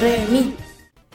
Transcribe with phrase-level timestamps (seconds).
[0.00, 0.54] re, mi.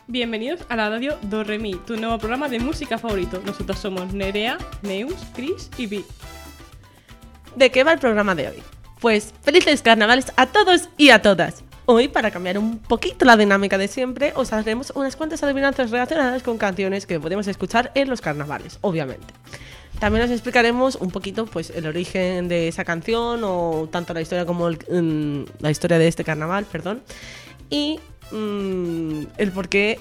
[0.07, 3.41] Bienvenidos a la radio Do Re Mi, tu nuevo programa de música favorito.
[3.45, 6.05] Nosotros somos Nerea, Neus, Chris y Vi.
[7.55, 8.63] ¿De qué va el programa de hoy?
[8.99, 11.63] Pues felices carnavales a todos y a todas.
[11.85, 16.43] Hoy, para cambiar un poquito la dinámica de siempre, os haremos unas cuantas adivinanzas relacionadas
[16.43, 19.33] con canciones que podemos escuchar en los carnavales, obviamente.
[19.99, 24.45] También os explicaremos un poquito pues, el origen de esa canción o tanto la historia
[24.45, 27.01] como el- mm, la historia de este carnaval, perdón.
[27.69, 27.99] Y
[28.31, 29.99] mm, el por qué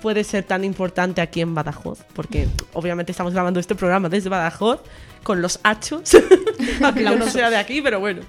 [0.00, 4.80] puede ser tan importante aquí en Badajoz, porque obviamente estamos grabando este programa desde Badajoz
[5.22, 6.14] con los hachos,
[6.82, 8.22] aunque yo no sea de aquí, pero bueno.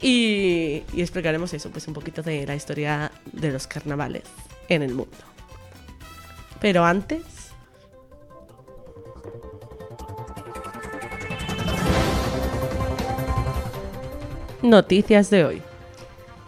[0.00, 4.22] Y, y explicaremos eso, pues un poquito de la historia de los carnavales
[4.68, 5.16] en el mundo.
[6.60, 7.22] Pero antes...
[14.62, 15.62] Noticias de hoy.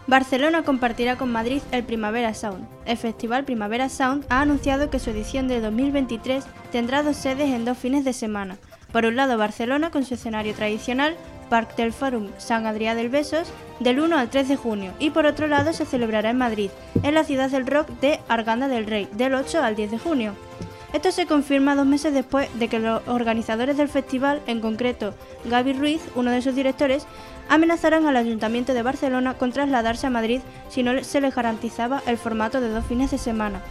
[0.05, 2.67] Barcelona compartirá con Madrid el Primavera Sound.
[2.85, 7.63] El festival Primavera Sound ha anunciado que su edición de 2023 tendrá dos sedes en
[7.63, 8.57] dos fines de semana.
[8.91, 11.15] Por un lado, Barcelona con su escenario tradicional,
[11.49, 13.47] Parc del Fòrum San Adrià del Besos,
[13.79, 16.69] del 1 al 3 de junio, y por otro lado se celebrará en Madrid,
[17.01, 20.35] en la ciudad del rock de Arganda del Rey, del 8 al 10 de junio.
[20.93, 25.73] Esto se confirma dos meses después de que los organizadores del festival, en concreto Gaby
[25.73, 27.07] Ruiz, uno de sus directores,
[27.49, 32.19] amenazaran al Ayuntamiento de Barcelona con trasladarse a Madrid si no se les garantizaba el
[32.19, 33.63] formato de dos fines de semana,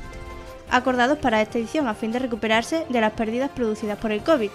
[0.68, 4.50] acordados para esta edición a fin de recuperarse de las pérdidas producidas por el COVID.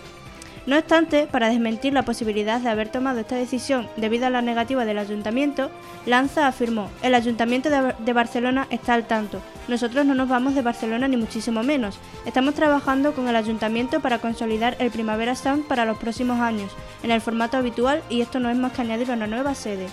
[0.68, 4.84] No obstante, para desmentir la posibilidad de haber tomado esta decisión debido a la negativa
[4.84, 5.72] del ayuntamiento,
[6.06, 11.08] Lanza afirmó, el ayuntamiento de, Barcelona está al tanto, nosotros no nos vamos de Barcelona
[11.08, 15.98] ni muchísimo menos, estamos trabajando con el ayuntamiento para consolidar el Primavera Sound para los
[15.98, 16.70] próximos años,
[17.02, 19.88] en el formato habitual y esto no es más que añadir una nueva sede.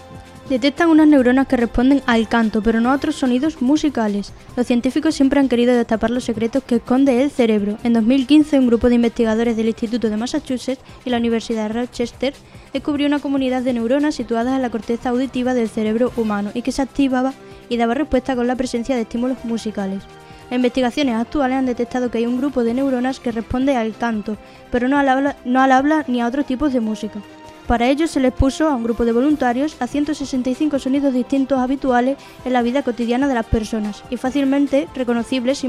[0.49, 4.35] Detectan unas neuronas que responden al canto, pero no a otros sonidos musicales.
[4.57, 7.79] Los científicos siempre han querido destapar los secretos que esconde el cerebro.
[7.83, 12.35] En 2015, un grupo de investigadores del Instituto de Massachusetts y la Universidad de Rochester
[12.75, 16.73] descubrió una comunidad de neuronas situadas en la corteza auditiva del cerebro humano y que
[16.73, 17.33] se activaba
[17.71, 20.03] y daba respuesta con la presencia de estímulos musicales.
[20.51, 24.37] Las investigaciones actuales han detectado que hay un grupo de neuronas que responde al canto,
[24.71, 27.19] pero no al habla, no al habla ni a otros tipos de música.
[27.67, 32.19] Para ello se les puso a un grupo de voluntarios a 165 sonidos distintos habituales
[32.45, 35.69] en la vida cotidiana de las personas y fácilmente reconocibles y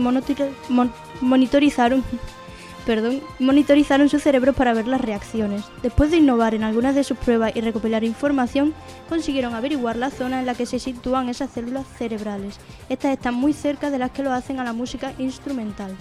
[1.21, 2.03] monitorizaron,
[2.85, 5.63] perdón, monitorizaron su cerebro para ver las reacciones.
[5.83, 8.73] Después de innovar en algunas de sus pruebas y recopilar información,
[9.07, 12.59] consiguieron averiguar la zona en la que se sitúan esas células cerebrales.
[12.89, 15.95] Estas están muy cerca de las que lo hacen a la música instrumental.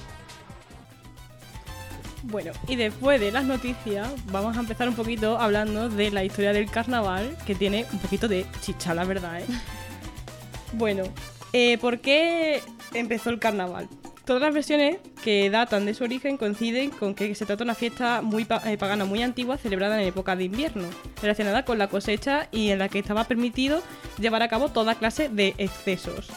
[2.26, 6.52] Bueno, y después de las noticias, vamos a empezar un poquito hablando de la historia
[6.52, 9.44] del carnaval, que tiene un poquito de chicha, la verdad, ¿eh?
[10.72, 11.04] Bueno,
[11.52, 12.60] eh, ¿por qué
[12.94, 13.88] empezó el carnaval?
[14.24, 17.74] Todas las versiones que datan de su origen coinciden con que se trata de una
[17.74, 20.88] fiesta muy pa- eh, pagana muy antigua celebrada en época de invierno,
[21.20, 23.82] relacionada con la cosecha y en la que estaba permitido
[24.18, 26.28] llevar a cabo toda clase de excesos.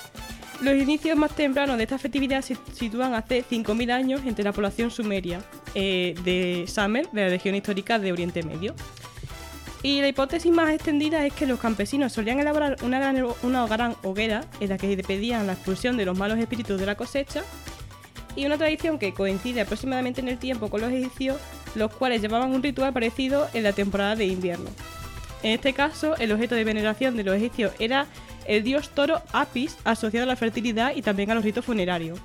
[0.62, 4.90] Los inicios más tempranos de esta festividad se sitúan hace 5.000 años entre la población
[4.90, 5.42] sumeria
[5.76, 8.74] eh, de Sumer, de la región histórica de Oriente Medio.
[9.84, 13.96] Y la hipótesis más extendida es que los campesinos solían elaborar una gran, una gran
[14.02, 17.44] hoguera en la que pedían la expulsión de los malos espíritus de la cosecha
[18.36, 21.38] y una tradición que coincide aproximadamente en el tiempo con los egipcios,
[21.76, 24.70] los cuales llevaban un ritual parecido en la temporada de invierno.
[25.44, 28.08] En este caso, el objeto de veneración de los egipcios era
[28.46, 32.20] el dios toro Apis, asociado a la fertilidad y también a los ritos funerarios.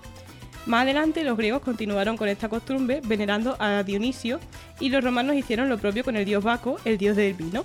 [0.67, 4.39] Más adelante, los griegos continuaron con esta costumbre, venerando a Dionisio,
[4.79, 7.65] y los romanos hicieron lo propio con el dios Baco, el dios del vino.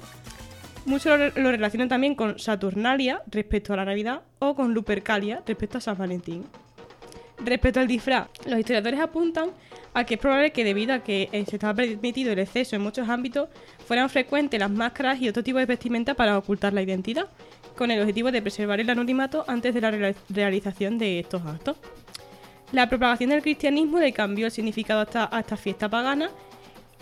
[0.86, 5.78] Muchos lo, lo relacionan también con Saturnalia respecto a la Navidad o con Lupercalia respecto
[5.78, 6.46] a San Valentín.
[7.40, 9.52] Respecto al disfraz, los historiadores apuntan
[9.94, 12.82] a que es probable que debido a que eh, se estaba permitido el exceso en
[12.82, 13.50] muchos ámbitos,
[13.86, 17.28] fueran frecuentes las máscaras y otro tipo de vestimenta para ocultar la identidad,
[17.76, 21.78] con el objetivo de preservar el anonimato antes de la real- realización de estos actos.
[22.72, 26.32] La propagación del cristianismo le cambió el significado a esta, a esta fiesta pagana,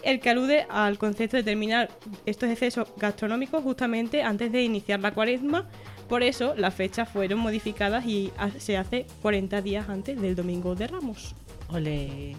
[0.04, 1.90] el que alude al concepto de terminar
[2.26, 5.68] estos excesos gastronómicos justamente antes de iniciar la cuaresma.
[6.08, 10.88] Por eso las fechas fueron modificadas y se hace 40 días antes del Domingo de
[10.88, 11.36] Ramos.
[11.70, 12.36] Ole.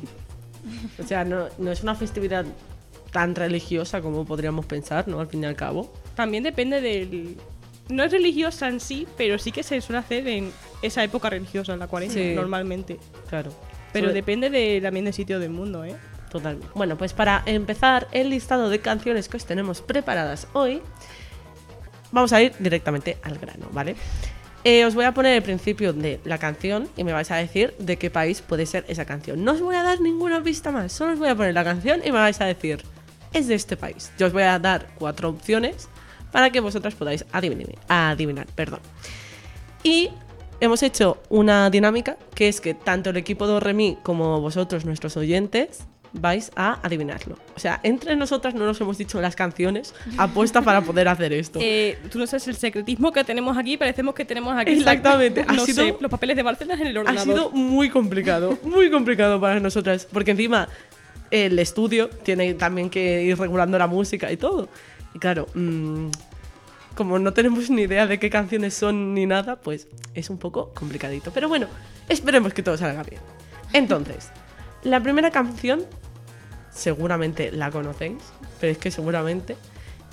[0.99, 2.45] O sea, no, no es una festividad
[3.13, 5.21] tan religiosa como podríamos pensar, ¿no?
[5.21, 5.93] Al fin y al cabo.
[6.15, 7.37] También depende del...
[7.89, 10.51] No es religiosa en sí, pero sí que se suele hacer en
[10.83, 12.33] esa época religiosa, en la cuaresma, Sí.
[12.35, 12.99] normalmente.
[13.29, 13.53] Claro.
[13.93, 15.95] Pero Sobre- depende de, también del sitio del mundo, ¿eh?
[16.31, 16.69] Totalmente.
[16.75, 20.83] Bueno, pues para empezar el listado de canciones que os tenemos preparadas hoy,
[22.17, 23.95] vamos a ir directamente al grano, ¿vale?
[24.65, 27.75] Eh, os voy a poner el principio de la canción y me vais a decir
[27.79, 29.45] de qué país puede ser esa canción.
[29.45, 32.01] No os voy a dar ninguna pista más, solo os voy a poner la canción
[32.03, 32.83] y me vais a decir,
[33.35, 34.11] es de este país.
[34.19, 35.91] Yo os voy a dar cuatro opciones
[36.33, 37.77] para que vosotras podáis adivinar.
[37.87, 38.81] adivinar perdón.
[39.83, 40.09] Y
[40.61, 45.19] hemos hecho una dinámica que es que tanto el equipo de Remi como vosotros, nuestros
[45.19, 45.87] oyentes,
[46.19, 47.37] vais a adivinarlo.
[47.55, 51.59] O sea, entre nosotras no nos hemos dicho las canciones apuesta para poder hacer esto.
[51.63, 55.47] Eh, tú no sabes el secretismo que tenemos aquí, parecemos que tenemos aquí Exactamente, la-
[55.53, 57.35] ha no sido- sé, los papeles de Barcelona en el ha ordenador.
[57.35, 60.69] sido muy complicado, muy complicado para nosotras, porque encima
[61.31, 64.69] el estudio tiene también que ir regulando la música y todo.
[65.15, 66.09] Y claro, mm,
[66.95, 70.73] como no tenemos ni idea de qué canciones son ni nada, pues es un poco
[70.73, 71.31] complicadito.
[71.35, 71.67] Pero bueno,
[72.09, 73.21] esperemos que todo salga bien.
[73.73, 74.31] Entonces,
[74.83, 75.85] la primera canción
[76.77, 78.23] seguramente la conocéis,
[78.61, 79.57] pero es que seguramente.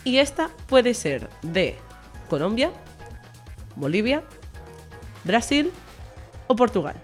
[0.03, 1.75] Y esta puede ser de
[2.29, 2.71] Colombia,
[3.75, 4.23] Bolivia,
[5.23, 5.71] Brasil
[6.47, 6.95] o Portugal.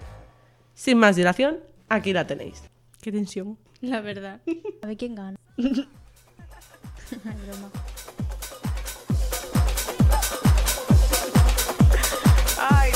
[0.74, 2.62] Sin más dilación, aquí la tenéis.
[3.00, 3.58] Qué tensión.
[3.80, 4.40] La verdad.
[4.82, 5.38] A ver quién gana.
[5.58, 7.70] Ay, broma.
[12.58, 12.86] A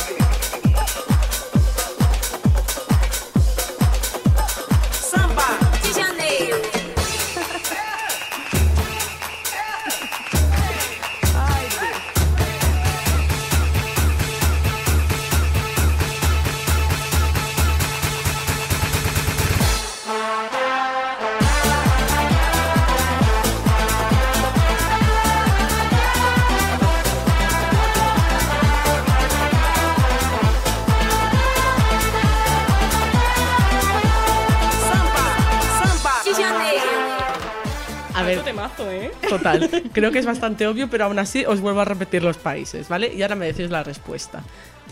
[39.93, 43.13] Creo que es bastante obvio, pero aún así os vuelvo a repetir los países, ¿vale?
[43.13, 44.43] Y ahora me decís la respuesta.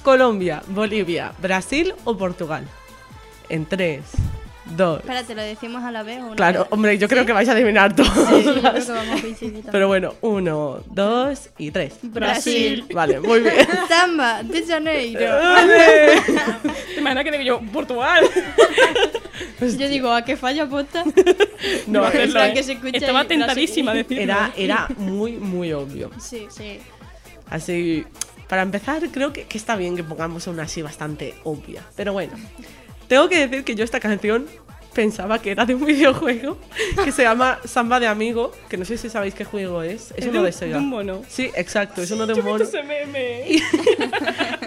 [0.03, 2.67] Colombia, Bolivia, Brasil o Portugal.
[3.49, 4.03] En 3,
[4.65, 5.01] 2.
[5.01, 6.69] Espérate, ¿lo decimos a la vez o una Claro, vez?
[6.73, 8.09] hombre, yo creo que vais a adivinar todos.
[8.13, 9.73] Sí, yo creo que vamos a coincidir también.
[9.73, 11.95] Pero bueno, 1, 2 y 3.
[12.03, 12.85] Brasil.
[12.95, 13.67] Vale, muy bien.
[13.89, 15.21] Samba de Janeiro.
[16.95, 18.25] ¿Te imaginas que digo yo, Portugal?
[19.61, 21.05] Yo digo, ¿a qué falla posta?
[21.87, 22.53] No, hacerlo, ¿eh?
[22.53, 24.09] que se Estaba tentadísima a Brasil.
[24.17, 24.33] decirlo.
[24.35, 26.11] Era, era muy, muy obvio.
[26.21, 26.79] Sí, sí.
[27.49, 28.05] Así,
[28.49, 31.83] para empezar, creo que, que está bien que pongamos una así bastante obvia.
[31.95, 32.33] Pero bueno,
[33.13, 34.47] tengo que decir que yo esta canción
[34.95, 36.57] pensaba que era de un videojuego
[37.05, 40.13] que se llama Samba de Amigo, que no sé si sabéis qué juego es.
[40.13, 40.77] Es, Es uno de Sega.
[40.79, 41.23] de un mono.
[41.29, 42.65] Sí, exacto, es uno de un mono.
[42.65, 43.45] ese meme.
[43.51, 43.63] Y,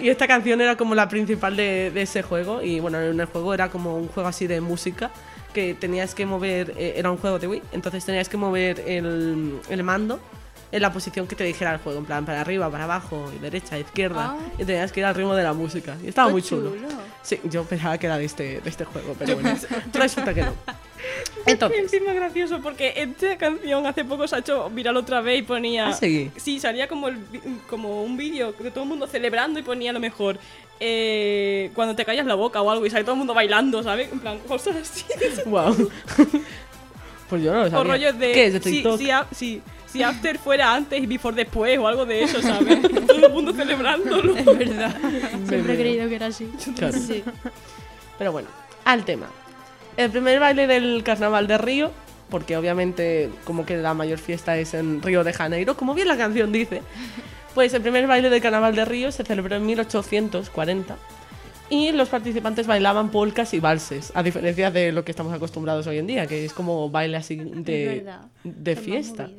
[0.06, 2.62] y esta canción era como la principal de, de ese juego.
[2.62, 5.10] Y bueno, en el juego era como un juego así de música
[5.52, 6.72] que tenías que mover.
[6.76, 10.20] eh, era un juego de Wii, entonces tenías que mover el, el mando
[10.72, 13.78] en la posición que te dijera el juego, en plan para arriba, para abajo, derecha,
[13.78, 14.36] izquierda.
[14.36, 14.52] Ah.
[14.58, 15.96] Y tenías que ir al ritmo de la música.
[16.02, 16.70] Y estaba Qué muy chulo.
[16.74, 16.88] chulo.
[17.22, 19.56] Sí, yo pensaba que era de este, de este juego, pero bueno,
[19.92, 20.52] resulta que no.
[21.46, 25.40] Entonces, Encima es gracioso porque esta canción hace poco se ha hecho viral otra vez
[25.40, 25.88] y ponía.
[25.88, 26.30] ¿Ah, sí?
[26.36, 27.18] Sí, salía como, el
[27.68, 30.38] como un vídeo de todo el mundo celebrando y ponía lo mejor.
[30.80, 34.10] eh, cuando te callas la boca o algo y sale todo el mundo bailando, ¿sabes?
[34.12, 35.04] En plan, cosas así.
[35.46, 35.74] wow.
[37.30, 37.78] pues yo no lo sabía.
[37.78, 38.32] o rollos de.
[38.32, 38.98] ¿Qué es de TikTok?
[38.98, 42.80] Si, a- si- si after fuera antes y before después o algo de eso, ¿sabes?
[43.06, 44.36] Todo el mundo celebrándolo.
[44.36, 44.96] Es verdad.
[45.48, 46.50] Siempre he creído que era así.
[46.76, 46.98] Claro.
[46.98, 47.22] Sí.
[48.18, 48.48] Pero bueno,
[48.84, 49.26] al tema.
[49.96, 51.90] El primer baile del carnaval de Río,
[52.28, 56.16] porque obviamente como que la mayor fiesta es en Río de Janeiro, como bien la
[56.16, 56.82] canción dice,
[57.54, 60.96] pues el primer baile del carnaval de Río se celebró en 1840
[61.70, 65.98] y los participantes bailaban polcas y valses, a diferencia de lo que estamos acostumbrados hoy
[65.98, 68.06] en día, que es como baile así de,
[68.44, 69.30] de fiesta.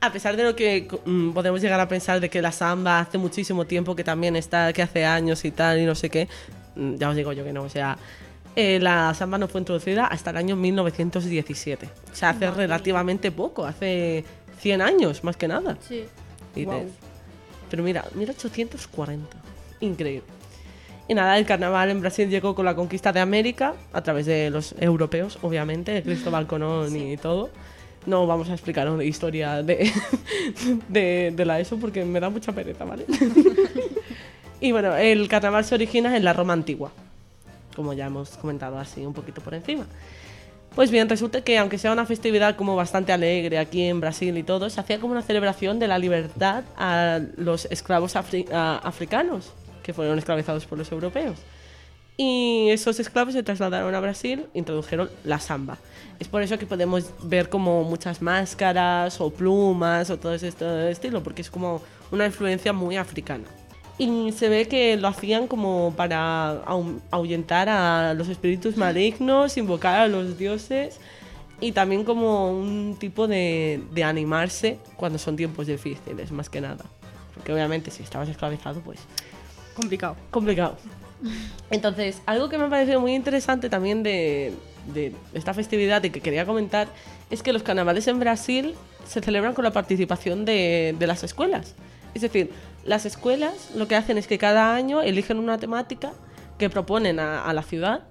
[0.00, 3.16] A pesar de lo que mm, podemos llegar a pensar de que la samba hace
[3.18, 6.28] muchísimo tiempo que también está, que hace años y tal, y no sé qué,
[6.76, 7.62] mm, ya os digo yo que no.
[7.62, 7.96] O sea,
[8.56, 11.88] eh, la samba no fue introducida hasta el año 1917.
[12.12, 14.24] O sea, hace relativamente poco, hace
[14.58, 15.78] 100 años más que nada.
[15.88, 16.04] Sí.
[16.54, 16.88] Y te-
[17.70, 19.36] Pero mira, 1840.
[19.80, 20.22] Increíble.
[21.08, 24.50] Y nada, el carnaval en Brasil llegó con la conquista de América a través de
[24.50, 27.50] los europeos, obviamente, Cristóbal Colón y todo.
[28.06, 29.90] No vamos a explicar una historia de,
[30.88, 33.06] de, la ESO porque me da mucha pereza, ¿vale?
[34.60, 36.92] y bueno, el carnaval se origina en la Roma antigua,
[37.74, 39.86] como ya hemos comentado así un poquito por encima.
[40.74, 44.42] Pues bien, resulta que aunque sea una festividad como bastante alegre aquí en Brasil y
[44.42, 49.52] todo, se hacía como una celebración de la libertad a los esclavos africanos
[49.84, 51.36] que fueron esclavizados por los europeos.
[52.16, 55.78] Y esos esclavos se trasladaron a Brasil introdujeron la samba.
[56.20, 61.24] Es por eso que podemos ver como muchas máscaras o plumas o todo este estilo,
[61.24, 63.44] porque es como una influencia muy africana.
[63.98, 66.62] Y se ve que lo hacían como para
[67.10, 71.00] ahuyentar a los espíritus malignos, invocar a los dioses
[71.60, 76.84] y también como un tipo de, de animarse cuando son tiempos difíciles, más que nada.
[77.34, 79.00] Porque obviamente si estabas esclavizado, pues
[79.74, 80.16] Complicado.
[80.30, 80.76] complicado.
[81.70, 84.52] Entonces, algo que me ha parecido muy interesante también de,
[85.32, 86.88] esta festividad y que quería comentar
[87.30, 88.74] es que los carnavales en Brasil
[89.06, 91.74] se celebran con la participación de, las escuelas.
[92.14, 92.50] Es decir,
[92.84, 96.12] las escuelas lo que hacen es que cada año eligen una temática
[96.58, 98.04] que proponen a la ciudad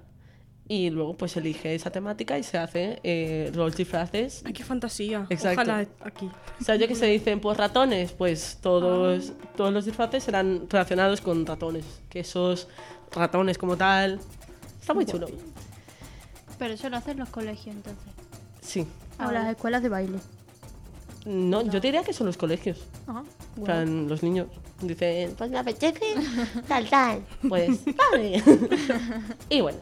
[0.66, 5.26] y luego pues elige esa temática y se hace eh, los disfraces Ay, qué fantasía.
[5.28, 5.60] Exacto.
[5.60, 6.30] Ojalá aquí.
[6.60, 11.20] o sea, yo que se dicen, pues ratones, pues todos, todos los disfraces serán relacionados
[11.20, 11.84] con ratones.
[12.08, 12.68] Que esos
[13.12, 14.20] ratones como tal.
[14.80, 15.26] Está muy chulo.
[16.58, 18.12] Pero eso lo hacen los colegios entonces.
[18.60, 18.86] Sí.
[19.18, 20.18] O las escuelas de baile.
[21.26, 22.84] No, yo diría que son los colegios.
[23.06, 23.22] Ajá.
[23.56, 24.48] En plan, los niños
[24.80, 26.14] dicen, pues me apetece,
[26.68, 27.24] tal, tal.
[27.48, 27.80] Pues,
[28.12, 28.42] vale.
[29.48, 29.78] y bueno,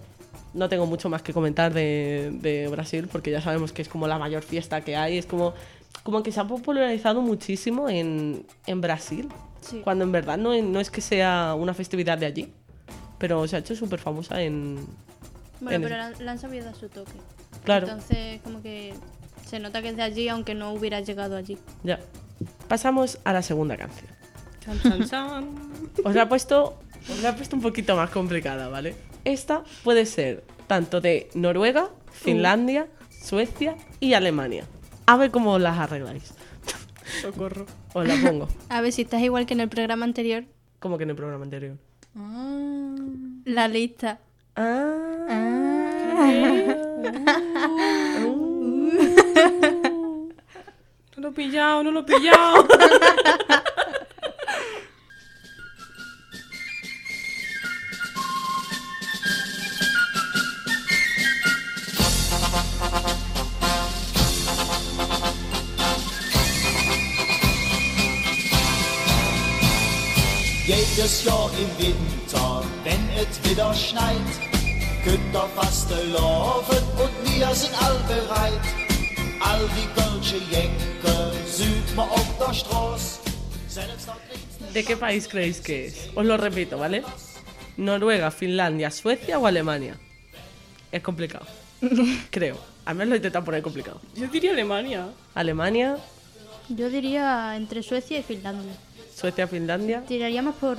[0.54, 4.06] no tengo mucho más que comentar de, de Brasil porque ya sabemos que es como
[4.06, 5.18] la mayor fiesta que hay.
[5.18, 5.54] Es como,
[6.02, 9.28] como que se ha popularizado muchísimo en, en Brasil.
[9.60, 9.80] Sí.
[9.82, 12.52] Cuando en verdad no, no es que sea una festividad de allí.
[13.18, 14.76] Pero se ha hecho súper famosa en...
[15.60, 17.12] Bueno, en pero la, la han sabido su toque.
[17.64, 18.94] Claro, Entonces, como que
[19.46, 21.56] se nota que es de allí, aunque no hubiera llegado allí.
[21.84, 22.00] ya.
[22.66, 24.10] Pasamos a la segunda canción.
[24.64, 25.48] Chan, chan, chan.
[26.04, 26.78] Os la he puesto,
[27.08, 28.96] os la he puesto un poquito más complicada, ¿vale?
[29.24, 34.64] Esta puede ser tanto de Noruega, Finlandia, Suecia y Alemania.
[35.06, 36.34] A ver cómo las arregláis.
[37.22, 37.66] Socorro.
[37.94, 40.44] Os la pongo, A ver si estás igual que en el programa anterior.
[40.80, 41.76] como que en el programa anterior.
[43.44, 44.18] La lista.
[44.56, 45.08] Ah.
[51.16, 52.66] No lo he pillado, no lo he pillado.
[70.94, 74.30] Jedes Jahr im Winter, wenn es wieder schneit,
[75.02, 78.60] könnt ihr fast laufen und wir sind all bereit.
[79.40, 83.20] All die Kölsche Jenke sieht man auf der Straße.
[83.68, 86.10] Selbst dort liegt ¿De qué país creéis que es?
[86.14, 87.02] Os lo repito, ¿vale?
[87.78, 89.96] Noruega, Finlandia, Suecia o Alemania.
[90.90, 91.46] Es complicado.
[92.30, 92.58] Creo.
[92.84, 93.98] Al menos lo he intentado poner complicado.
[94.14, 95.08] Yo diría Alemania.
[95.34, 95.96] Alemania,
[96.68, 98.74] Yo diría entre Suecia y Finlandia.
[99.22, 100.02] Suecia, Finlandia.
[100.06, 100.78] Tiraría más por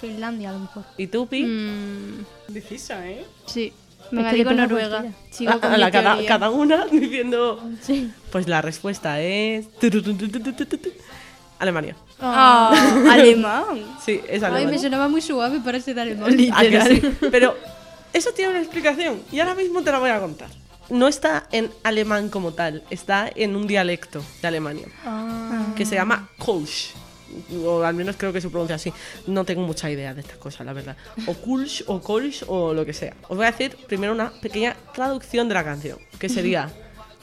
[0.00, 0.84] Finlandia a lo mejor.
[0.96, 1.42] ¿Y tú, Pi?
[1.44, 3.24] Mm, Decisa, ¿eh?
[3.46, 3.72] sí.
[4.04, 5.04] Es Venga, que digo Noruega.
[5.30, 7.60] Sigo Ah, con la cada, cada una diciendo.
[7.82, 8.12] Sí.
[8.30, 9.66] Pues la respuesta es.
[11.58, 11.96] Alemania.
[12.20, 12.72] Ah,
[13.10, 13.64] alemán.
[14.04, 16.36] Sí, es Ay, me sonaba muy suave para ser de alemán.
[16.52, 17.02] Ah, sí.
[17.30, 17.56] Pero
[18.12, 20.48] eso tiene una explicación y ahora mismo te la voy a contar.
[20.90, 24.86] No está en alemán como tal, está en un dialecto de Alemania
[25.76, 26.92] que se llama Kolsch.
[27.64, 28.92] O al menos creo que se pronuncia así.
[29.26, 30.96] No tengo mucha idea de estas cosas, la verdad.
[31.26, 33.14] O Kulsch o Kolsch o lo que sea.
[33.28, 36.70] Os voy a decir primero una pequeña traducción de la canción, que sería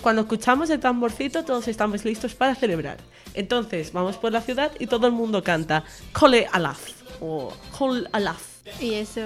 [0.01, 2.97] cuando escuchamos el tamborcito todos estamos listos para celebrar.
[3.35, 6.89] Entonces vamos por la ciudad y todo el mundo canta Kole Alaf
[7.21, 8.41] o Kol Alaf.
[8.79, 9.21] Y eso.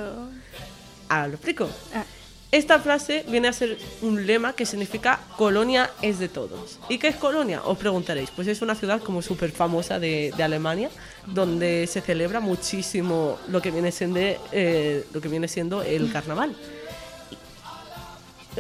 [1.08, 1.70] Ahora lo explico.
[1.94, 2.04] Ah.
[2.52, 6.80] Esta frase viene a ser un lema que significa Colonia es de todos.
[6.88, 7.62] ¿Y qué es Colonia?
[7.66, 8.30] Os preguntaréis.
[8.32, 10.90] Pues es una ciudad como súper famosa de, Alemania,
[11.26, 14.20] donde se celebra muchísimo lo que viene siendo,
[14.52, 16.56] eh, lo que viene siendo el carnaval.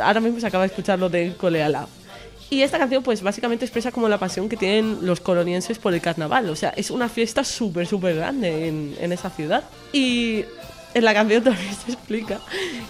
[0.01, 1.87] Ahora mismo se acaba de escuchar lo de Coleala.
[2.49, 6.01] Y esta canción, pues básicamente expresa como la pasión que tienen los colonienses por el
[6.01, 6.49] carnaval.
[6.49, 9.63] O sea, es una fiesta súper, súper grande en, en esa ciudad.
[9.93, 10.43] Y
[10.93, 12.41] en la canción también se explica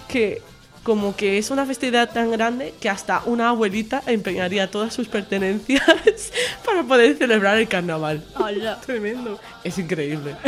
[0.08, 0.42] que
[0.86, 5.82] como que es una festividad tan grande que hasta una abuelita empeñaría todas sus pertenencias
[6.64, 8.24] para poder celebrar el carnaval.
[8.36, 8.80] Hola.
[8.86, 9.40] Tremendo.
[9.64, 10.36] Es increíble.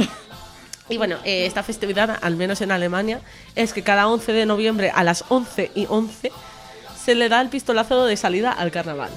[0.90, 3.20] Y bueno, eh, esta festividad, al menos en Alemania,
[3.54, 6.32] es que cada 11 de noviembre a las 11 y 11
[7.04, 9.10] se le da el pistolazo de salida al carnaval.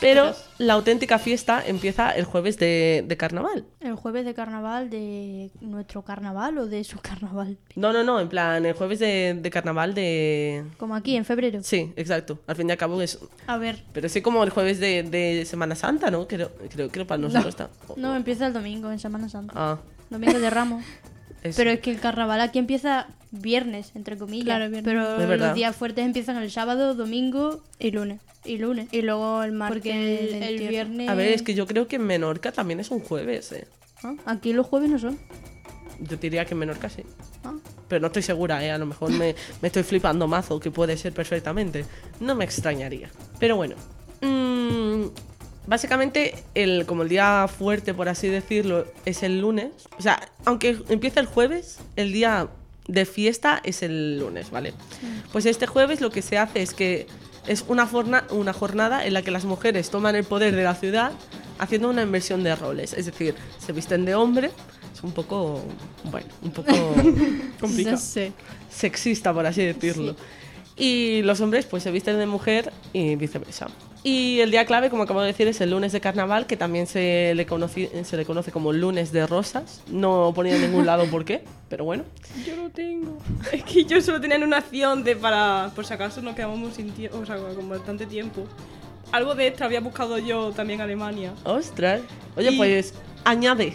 [0.00, 3.64] Pero la auténtica fiesta empieza el jueves de, de carnaval.
[3.80, 7.58] El jueves de carnaval de nuestro carnaval o de su carnaval.
[7.74, 10.64] No, no, no, en plan, el jueves de, de carnaval de...
[10.78, 11.60] Como aquí en febrero.
[11.62, 12.38] Sí, exacto.
[12.46, 13.18] Al fin y al cabo es...
[13.46, 13.82] A ver.
[13.92, 16.26] Pero sí como el jueves de, de Semana Santa, ¿no?
[16.26, 17.70] Creo, creo, creo para nosotros está...
[17.96, 19.52] No, empieza el domingo en Semana Santa.
[19.56, 19.78] Ah,
[20.10, 20.84] Domingo de Ramos.
[21.56, 23.06] Pero es que el carnaval aquí empieza
[23.40, 24.44] viernes, entre comillas.
[24.44, 24.84] Claro, viernes.
[24.84, 28.20] Pero los días fuertes empiezan el sábado, domingo Y lunes.
[28.44, 28.88] y lunes.
[28.92, 29.82] Y luego el martes.
[29.82, 31.08] Porque el, viernes.
[31.08, 33.66] A ver, es que yo creo que en Menorca también es un jueves, ¿eh?
[34.02, 34.14] ¿Ah?
[34.26, 35.18] Aquí los jueves no son.
[36.00, 37.02] yo diría que en Menorca sí.
[37.44, 37.54] Ah.
[37.88, 38.70] Pero no estoy segura, ¿eh?
[38.70, 41.84] A lo mejor me, me estoy flipando mazo, que puede ser perfectamente.
[42.20, 43.10] No me extrañaría.
[43.38, 43.76] Pero bueno.
[44.20, 45.04] mm,
[45.66, 49.70] básicamente, el, como el día fuerte, por así decirlo, es el lunes.
[49.98, 52.48] O sea, aunque empiece el jueves, el día
[52.88, 54.72] de fiesta es el lunes, ¿vale?
[55.32, 57.06] Pues este jueves lo que se hace es que
[57.46, 60.74] es una, forna- una jornada en la que las mujeres toman el poder de la
[60.74, 61.12] ciudad
[61.58, 62.92] haciendo una inversión de roles.
[62.92, 64.50] Es decir, se visten de hombre.
[64.94, 65.62] Es un poco,
[66.10, 66.72] bueno, un poco
[67.60, 68.32] complicado sé.
[68.70, 70.16] sexista, por así decirlo.
[70.76, 73.68] Y los hombres pues se visten de mujer y viceversa.
[74.08, 76.86] Y el día clave, como acabo de decir, es el lunes de carnaval, que también
[76.86, 79.82] se le, conoci- se le conoce como lunes de rosas.
[79.90, 82.04] No ponía en ningún lado por qué, pero bueno.
[82.46, 83.18] Yo lo tengo.
[83.50, 85.72] Es que yo solo tenía en una acción de para.
[85.74, 87.18] Por si acaso nos quedamos sin tiempo.
[87.18, 88.46] O sea, con bastante tiempo.
[89.10, 91.32] Algo de extra había buscado yo también en Alemania.
[91.42, 92.00] Ostras.
[92.36, 92.94] Oye, Y- pues
[93.24, 93.74] añade.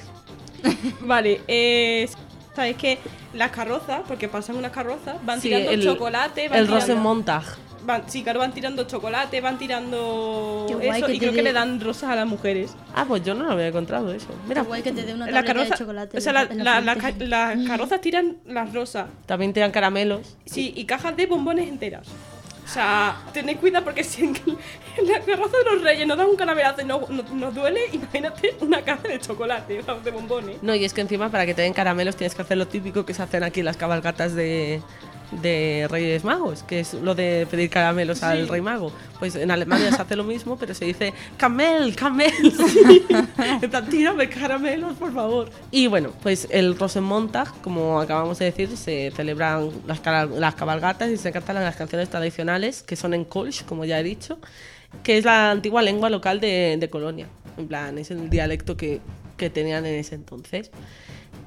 [1.01, 2.07] Vale, eh.
[2.55, 2.99] Sabes que
[3.33, 7.43] las carrozas, porque pasan unas carrozas, van Sí, tirando el- chocolate, van El tirando, Rosenmontag.
[7.85, 11.31] Van, sí, claro, van tirando chocolate, van tirando Qué guay eso, que y te creo
[11.31, 12.75] que dé- le dan rosas a las mujeres.
[12.95, 14.27] Ah, pues yo no lo había encontrado eso.
[14.47, 16.17] Mira, Qué guay que te dé una Las tableta de carrozas, chocolate.
[16.17, 17.19] o sea, la- en la la- la frente.
[17.19, 20.37] ca- las carrozas tiran las rosas, también te dan caramelos.
[20.45, 22.07] sí, y cajas de bombones enteras.
[22.63, 24.33] O sea, tened cuidado porque si en,
[25.05, 28.55] la carroza de los reyes nos dan un caramelazo y no- no- nos duele, imagínate
[28.61, 30.63] una caja de chocolate, de bombones.
[30.63, 33.05] No, y es que encima para que te den caramelos tienes que hacer lo típico
[33.05, 34.81] que se hacen aquí en las cabalgatas de,
[35.31, 38.91] de Reyes Magos, que es lo de pedir caramelos al Rey Mago.
[39.19, 42.31] Pues en Alemania se hace lo mismo, pero se dice camel, camel.
[43.61, 45.49] en plan, tírame caramelos, por favor.
[45.71, 51.17] Y bueno, pues el Rosenmontag, como acabamos de decir, se celebran las, las cabalgatas y
[51.17, 54.39] se cantan las canciones tradicionales, que son en Kolsch, como ya he dicho,
[55.03, 57.27] que es la antigua lengua local de, de Colonia.
[57.57, 59.01] En plan, es el dialecto que,
[59.37, 60.71] que tenían en ese entonces.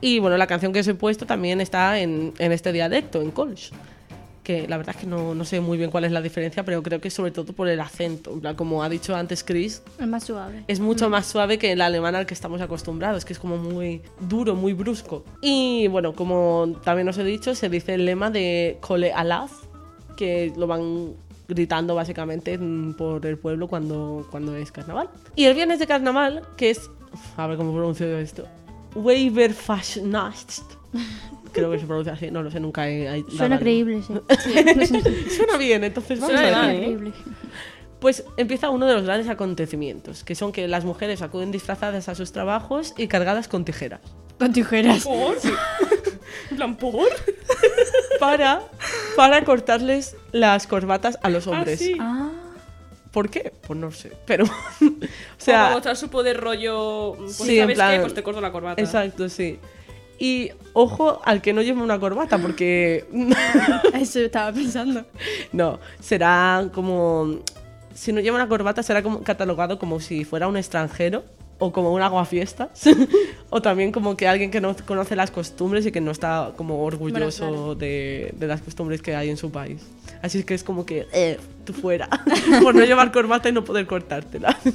[0.05, 3.31] Y bueno, la canción que os he puesto también está en, en este dialecto, en
[3.31, 3.73] Kolsch.
[4.43, 6.83] Que la verdad es que no, no sé muy bien cuál es la diferencia, pero
[6.83, 8.39] creo que sobre todo por el acento.
[8.55, 10.63] Como ha dicho antes Chris, Es más suave.
[10.69, 14.03] es mucho más suave que el alemán al que estamos acostumbrados, que es como muy
[14.21, 15.25] duro, muy brusco.
[15.41, 19.53] Y bueno, como también os he dicho, se dice el lema de Cole Alaz,
[20.19, 21.15] que lo van
[21.49, 25.09] gritando básicamente mm, por el pueblo cuando, cuando es carnaval.
[25.35, 26.91] Y el viernes de carnaval, que es,
[27.39, 28.47] a ver cómo pronuncio esto,
[28.95, 30.61] Weiberfastnacht.
[31.53, 33.25] Creo que se pronuncia así, no lo sé, nunca he...
[33.37, 35.03] Suena creíble, sí.
[35.37, 36.83] Suena bien, entonces vamos Suena a decir.
[36.83, 36.85] ¿eh?
[36.87, 37.13] creíble.
[38.01, 42.15] Pues empieza uno de los grandes acontecimientos, que son que las mujeres acuden disfrazadas a
[42.15, 44.01] sus trabajos y cargadas con tijeras.
[44.39, 45.05] Con tijeras.
[45.05, 45.37] ¿Por?
[46.51, 47.09] En plan, ¿por?
[48.21, 48.61] Para,
[49.17, 51.81] para cortarles las corbatas a los hombres.
[51.81, 51.97] Ah, sí.
[51.99, 52.31] Ah,
[53.15, 53.53] ¿Por qué?
[53.67, 54.13] Pues no sé.
[54.27, 54.49] Pero, o
[55.39, 57.15] sea, para mostrar su poder rollo.
[57.17, 58.01] Pues Sí, en ¿sabes plan- qué?
[58.01, 58.83] Pues te corto la corbata.
[58.83, 59.59] exacto, sí.
[60.19, 63.05] Y ojo al que no lleve una corbata, porque
[63.95, 65.05] eso estaba pensando.
[65.53, 67.39] no, será como
[67.95, 71.23] si no lleva una corbata será como catalogado como si fuera un extranjero
[71.61, 72.71] o como un aguafiestas
[73.51, 76.83] o también como que alguien que no conoce las costumbres y que no está como
[76.85, 77.75] orgulloso claro.
[77.77, 79.83] de, de las costumbres que hay en su país.
[80.25, 82.09] Así es que es como que, eh, tú fuera,
[82.63, 84.57] por no llevar corbata y no poder cortártela.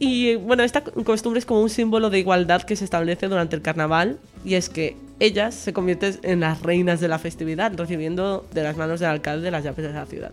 [0.00, 3.62] Y bueno, esta costumbre es como un símbolo de igualdad que se establece durante el
[3.62, 8.62] carnaval y es que ellas se convierten en las reinas de la festividad, recibiendo de
[8.62, 10.30] las manos del alcalde las llaves de la ciudad.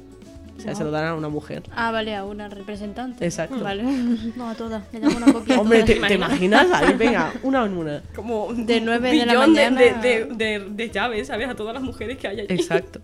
[0.55, 1.63] O sea, se lo dan a una mujer.
[1.75, 3.25] Ah, vale, a una representante.
[3.25, 3.59] Exacto.
[3.59, 3.83] Vale.
[4.35, 4.83] No, a todas.
[4.93, 5.81] Le damos una copia Hombre.
[5.83, 6.67] ¿te, te imaginas?
[6.71, 8.03] Ahí, venga, una en una.
[8.15, 9.79] Como De un nueve de la mañana.
[9.81, 11.49] De, de, de- de llaves, ¿sabes?
[11.49, 12.53] A todas las mujeres que hay allí.
[12.53, 13.01] Exacto.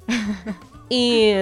[0.92, 1.34] Y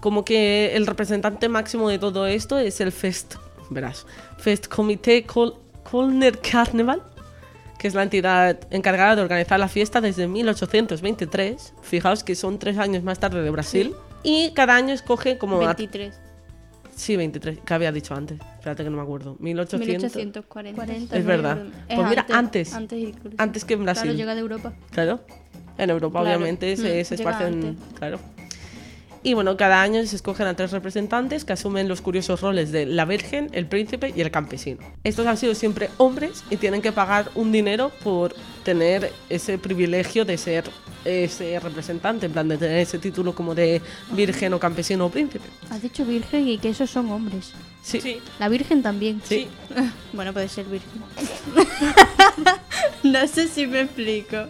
[0.00, 3.34] como que el representante máximo de todo esto es el Fest,
[3.70, 4.06] verás,
[4.38, 5.54] Fest Comité Kol
[5.88, 7.02] Kölner Carnival,
[7.78, 11.74] que es la entidad encargada de organizar la fiesta desde 1823.
[11.82, 13.94] Fijaos que son tres años más tarde de Brasil.
[14.22, 15.56] Y cada año escoge como...
[15.62, 16.14] a- 23.
[16.94, 18.38] Sí, 23, que había dicho antes.
[18.58, 19.36] Espérate que no me acuerdo.
[19.40, 20.14] 1800.
[20.14, 20.76] 1840.
[20.78, 21.16] 40.
[21.18, 21.58] Es verdad.
[21.88, 22.72] Es Pues mira, antes.
[22.74, 23.14] Antes.
[23.38, 24.02] Antes que en Brasil.
[24.04, 24.72] Claro, llega de Europa.
[24.90, 25.20] Claro.
[25.78, 26.36] En Europa, Claro.
[26.36, 27.78] obviamente, se, Mm, se llega esparcen.
[27.98, 28.18] Claro.
[29.24, 32.86] Y bueno, cada año se escogen a tres representantes que asumen los curiosos roles de
[32.86, 34.80] la Virgen, el príncipe y el campesino.
[35.04, 40.24] Estos han sido siempre hombres y tienen que pagar un dinero por tener ese privilegio
[40.24, 40.64] de ser
[41.04, 43.80] ese representante, en plan de tener ese título como de
[44.12, 45.44] virgen o campesino o príncipe.
[45.70, 47.52] Has dicho virgen y que esos son hombres.
[47.82, 48.00] Sí.
[48.00, 49.20] Sí, La virgen también.
[49.24, 49.48] Sí.
[50.12, 51.02] Bueno, puede ser virgen.
[53.02, 54.48] no sé si me explico.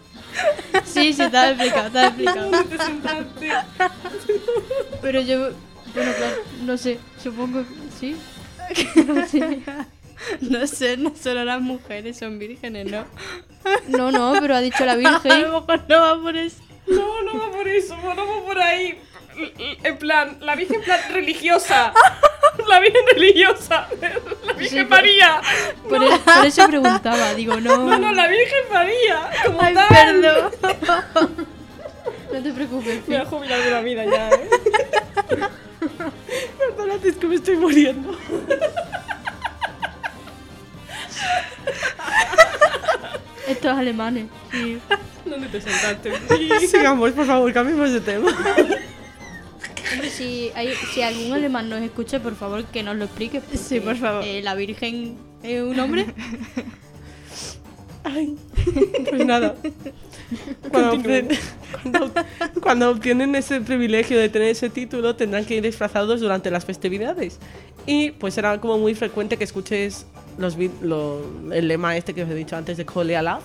[0.84, 2.50] Sí, sí, está explicado, está explicado.
[2.62, 3.50] representante.
[5.00, 5.38] Pero yo,
[5.94, 8.16] bueno, claro, no sé, supongo que sí.
[9.06, 9.62] No sé.
[10.40, 13.04] No sé, no solo las mujeres son vírgenes, ¿no?
[13.88, 15.42] No, no, pero ha dicho la A Virgen.
[15.42, 16.56] lo mejor no va por eso.
[16.86, 18.98] No, no va por eso, no va por ahí.
[19.82, 21.92] En plan, la Virgen en plan religiosa.
[22.68, 23.88] La Virgen religiosa.
[24.44, 25.40] La Virgen Sí, María.
[25.88, 27.78] Por, e- por eso preguntaba, digo, no.
[27.78, 29.30] No, no, la Virgen María.
[29.46, 29.88] Como Ay, tal.
[29.88, 31.46] perdón.
[32.32, 34.48] No te preocupes, Me voy a jubilar de la vida ya, ¿eh?
[36.58, 38.16] Perdónate, es que me estoy muriendo.
[43.48, 44.26] Estos alemanes.
[44.50, 44.78] Sí.
[45.24, 46.12] ¿Dónde te sentaste?
[46.68, 48.30] Sigamos, por favor, cambiemos de tema.
[50.10, 53.40] Si, hay, si algún alemán nos escucha, por favor, que nos lo explique.
[53.54, 54.22] Sí, por favor.
[54.24, 56.06] eh, ¿La Virgen es un hombre?
[58.04, 58.36] Ay,
[59.10, 59.54] pues nada.
[60.70, 61.38] Cuando, obtien-
[61.82, 62.12] cuando-
[62.60, 67.38] cuando obtienen ese privilegio de tener ese título, tendrán que ir disfrazados durante las festividades.
[67.86, 70.06] Y pues será como muy frecuente que escuches
[70.38, 73.42] los, el lema este que os he dicho antes de Cole Alaf.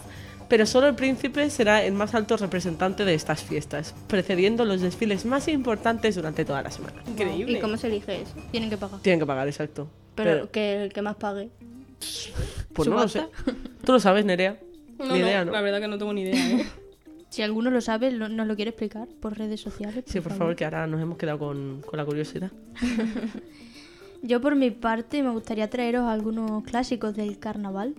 [0.49, 5.25] Pero solo el príncipe será el más alto representante de estas fiestas, precediendo los desfiles
[5.25, 7.01] más importantes durante toda la semana.
[7.07, 7.57] Increíble.
[7.57, 8.33] ¿Y cómo se elige eso?
[8.51, 9.01] Tienen que pagar.
[9.01, 9.89] Tienen que pagar, exacto.
[10.15, 11.49] Pero, que el que más pague.
[12.73, 13.25] pues no lo sé.
[13.83, 14.57] ¿Tú lo sabes, Nerea?
[14.97, 15.51] No, Ni idea, ¿no?
[15.51, 16.65] La verdad que no tengo ni idea, ¿eh?
[17.29, 20.05] Si alguno lo sabe, lo- nos lo quiere explicar por redes sociales.
[20.07, 22.51] Sí, por favor, que ahora nos hemos quedado con, con la curiosidad.
[24.23, 27.95] Yo por mi parte me gustaría traeros algunos clásicos del carnaval,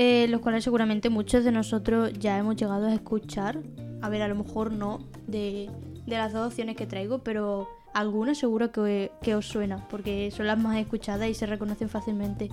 [0.00, 3.58] eh, los cuales seguramente muchos de nosotros ya hemos llegado a escuchar.
[4.00, 5.68] A ver, a lo mejor no de,
[6.06, 10.46] de las dos opciones que traigo, pero algunas seguro que, que os suena, porque son
[10.46, 12.48] las más escuchadas y se reconocen fácilmente.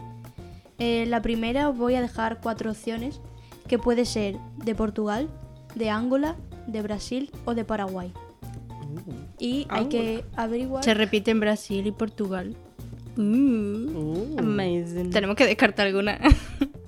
[0.79, 3.21] Eh, la primera os voy a dejar cuatro opciones,
[3.67, 5.29] que puede ser de Portugal,
[5.75, 8.11] de Angola, de Brasil o de Paraguay.
[9.37, 10.83] Y hay que averiguar...
[10.83, 12.55] Se repite en Brasil y Portugal.
[13.17, 13.95] Mm.
[13.95, 14.35] Uh.
[14.39, 15.11] Amazing.
[15.11, 16.19] Tenemos que descartar alguna.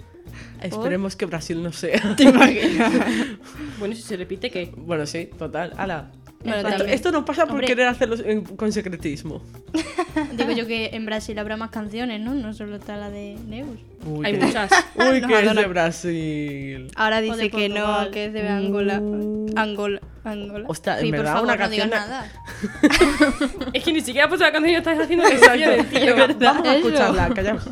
[0.62, 2.15] Esperemos que Brasil no sea.
[2.15, 2.91] ¿Te imaginas?
[3.80, 4.72] Bueno, si se repite, ¿qué?
[4.76, 5.74] bueno, sí, total.
[5.78, 6.12] Ala.
[6.43, 7.67] Bueno, esto, no pasa por Hombre.
[7.67, 9.41] querer hacerlo en- con secretismo.
[10.38, 12.34] Digo yo que en Brasil habrá más canciones, ¿no?
[12.36, 13.78] No solo está la de Neus.
[14.06, 14.72] Uy, Hay que- muchas.
[14.96, 15.65] Uy, que es de.
[15.65, 16.88] Brasil.
[16.96, 18.96] Ahora dice que no, que es de Angola.
[19.56, 20.00] Angola.
[20.24, 20.65] Angola.
[20.67, 21.88] Hostia, en Sí, por verdad, favor, una no canción.
[21.88, 22.32] digas nada.
[23.74, 25.26] Es que ni siquiera has puesto la canción y ya estás haciendo
[25.89, 26.15] tío.
[26.39, 27.63] Vamos a escucharla, callamos.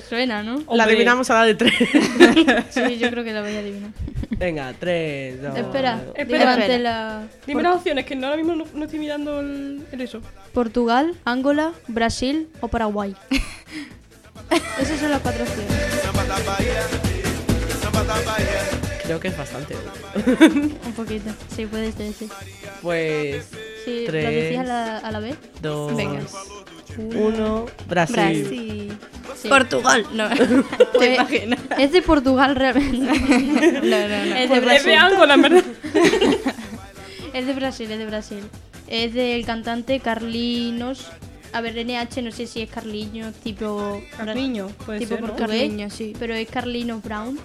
[0.00, 0.62] Suena, ¿no?
[0.72, 1.72] La adivinamos a la de tres.
[2.70, 3.90] Sí, yo creo que la voy a adivinar.
[4.30, 5.56] Venga, tres, dos.
[5.56, 6.78] Espera, Espera, levante espera.
[6.78, 7.22] la...
[7.46, 10.20] Dime las opciones, que no, ahora mismo no, no estoy mirando el, el eso.
[10.52, 13.14] Portugal, Angola, Brasil o Paraguay.
[14.80, 15.72] Esas son las cuatro opciones.
[19.04, 19.76] Creo que es bastante.
[20.86, 21.30] Un poquito.
[21.54, 22.28] Sí, puede ser, sí.
[22.80, 23.48] Pues.
[23.84, 24.24] Sí, Tres.
[24.24, 25.36] ¿la decías a la, a la vez?
[25.60, 25.96] Dos.
[25.96, 26.20] Venga.
[26.98, 27.66] Uno.
[27.88, 28.16] Brasil.
[28.16, 28.98] Brasil.
[29.36, 29.48] Sí.
[29.48, 30.06] Portugal.
[30.12, 30.28] No.
[30.98, 31.60] ¿Te imaginas?
[31.78, 33.12] Es de Portugal realmente.
[33.82, 34.34] No, no, no.
[34.34, 34.92] es de Es de Brasil.
[34.94, 35.64] Angola, verdad.
[37.32, 38.40] Es de Brasil, es de Brasil.
[38.88, 41.06] Es del cantante Carlinos.
[41.54, 44.02] A ver, NH, no sé si es Carliños, tipo.
[44.16, 45.26] Carliño, puede tipo ser, ¿no?
[45.28, 46.14] portugués, Carliños, sí.
[46.18, 47.38] Pero es Carlinos Brown,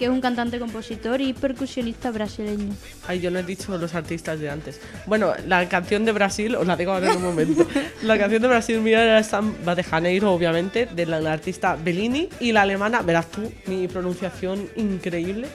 [0.00, 2.74] que es un cantante, compositor y percusionista brasileño.
[3.06, 4.80] Ay, yo no he dicho los artistas de antes.
[5.04, 7.66] Bueno, la canción de Brasil, os la digo ahora en un momento.
[8.02, 12.30] La canción de Brasil mía era Samba de Janeiro, obviamente, de la, la artista Bellini.
[12.40, 15.48] Y la alemana, verás tú, mi pronunciación increíble,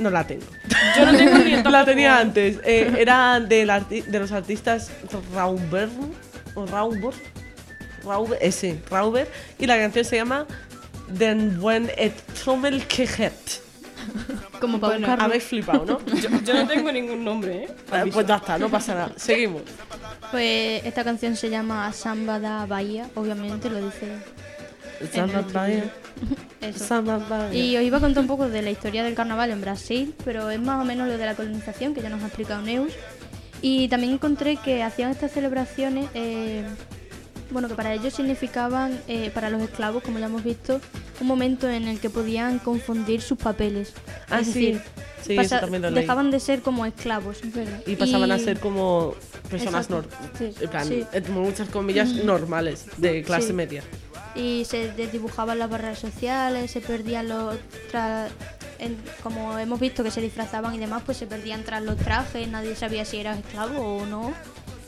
[0.00, 0.46] no la tengo.
[0.98, 2.58] Yo no tengo ni La tenía antes.
[2.64, 4.90] Eh, era del arti- de los artistas
[5.32, 5.88] Rauber
[6.56, 7.14] o Rauber.
[8.04, 9.28] Rauber, ese, Rauber.
[9.60, 10.44] Y la canción se llama
[11.06, 13.64] Den Buen et Trommel Kehet.
[14.60, 15.16] Como para Bueno.
[15.18, 16.06] Habéis flipado, ¿no?
[16.20, 17.68] Yo, yo no tengo ningún nombre, ¿eh?
[17.92, 19.12] Eh, pues ya está, no pasa nada.
[19.16, 19.62] Seguimos.
[20.30, 24.16] Pues esta canción se llama Samba da Bahía, obviamente lo dice
[25.12, 25.84] Samba Bahía,
[26.60, 26.84] eso.
[26.84, 27.54] Samba Bahía.
[27.54, 30.50] Y os iba a contar un poco de la historia del carnaval en Brasil, pero
[30.50, 32.92] es más o menos lo de la colonización que ya nos ha explicado Neus.
[33.62, 36.64] Y también encontré que hacían estas celebraciones, eh,
[37.50, 40.80] bueno, que para ellos significaban, eh, para los esclavos, como ya hemos visto,
[41.20, 43.92] un momento en el que podían confundir sus papeles.
[44.30, 44.52] Ah, es sí.
[44.72, 44.82] decir,
[45.22, 47.38] Sí, pasa- eso lo dejaban de ser como esclavos.
[47.86, 49.14] Y pasaban a ser como
[49.50, 49.88] personas
[50.38, 51.04] Sí, en plan, sí.
[51.12, 53.82] entre muchas comillas, normales, de clase media.
[54.34, 57.56] y se desdibujaban las barreras sociales, se perdían los...
[57.90, 58.28] tra-
[58.78, 62.46] en- como hemos visto que se disfrazaban y demás, pues se perdían tras los trajes,
[62.46, 64.34] nadie sabía si eras esclavo o no.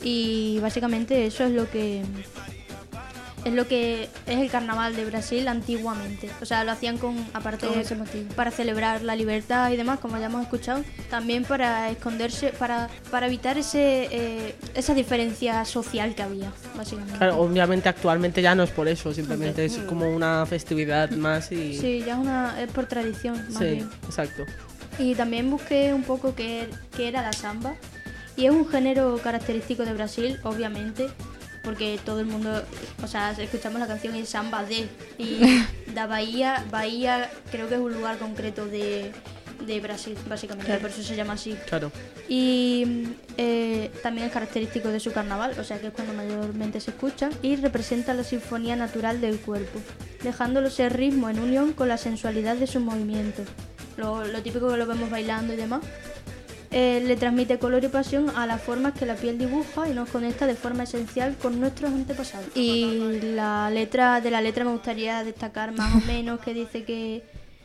[0.02, 2.02] Y básicamente eso es lo que
[3.44, 6.28] es lo que es el carnaval de Brasil antiguamente.
[6.42, 8.28] O sea, lo hacían con aparte Con ese motivo.
[8.34, 13.26] para celebrar la libertad y demás, como ya hemos escuchado, también para esconderse, para, para
[13.28, 17.16] evitar ese eh, esa diferencia social que había, básicamente.
[17.16, 21.78] Claro, obviamente actualmente ya no es por eso, simplemente es como una festividad más y...
[21.78, 23.90] Sí, ya es una es por tradición, más Sí, bien.
[24.04, 24.44] exacto.
[24.98, 27.74] Y también busqué un poco qué, qué era la samba.
[28.38, 31.08] Y es un género característico de Brasil, obviamente,
[31.64, 32.62] porque todo el mundo,
[33.02, 34.88] o sea, escuchamos la canción y es samba de.
[35.18, 35.40] Y
[35.92, 39.10] da Bahía, Bahía creo que es un lugar concreto de,
[39.66, 41.56] de Brasil, básicamente, por eso se llama así.
[41.66, 41.90] Claro.
[42.28, 46.92] Y eh, también es característico de su carnaval, o sea que es cuando mayormente se
[46.92, 49.80] escucha, y representa la sinfonía natural del cuerpo,
[50.22, 53.48] dejándolo ser ritmo en unión con la sensualidad de sus movimientos.
[53.96, 55.80] Lo, lo típico que lo vemos bailando y demás.
[56.70, 60.10] Eh, le transmite color y pasión a las formas que la piel dibuja y nos
[60.10, 62.54] conecta de forma esencial con nuestros antepasados.
[62.54, 67.22] Y la letra de la letra me gustaría destacar más o menos que dice que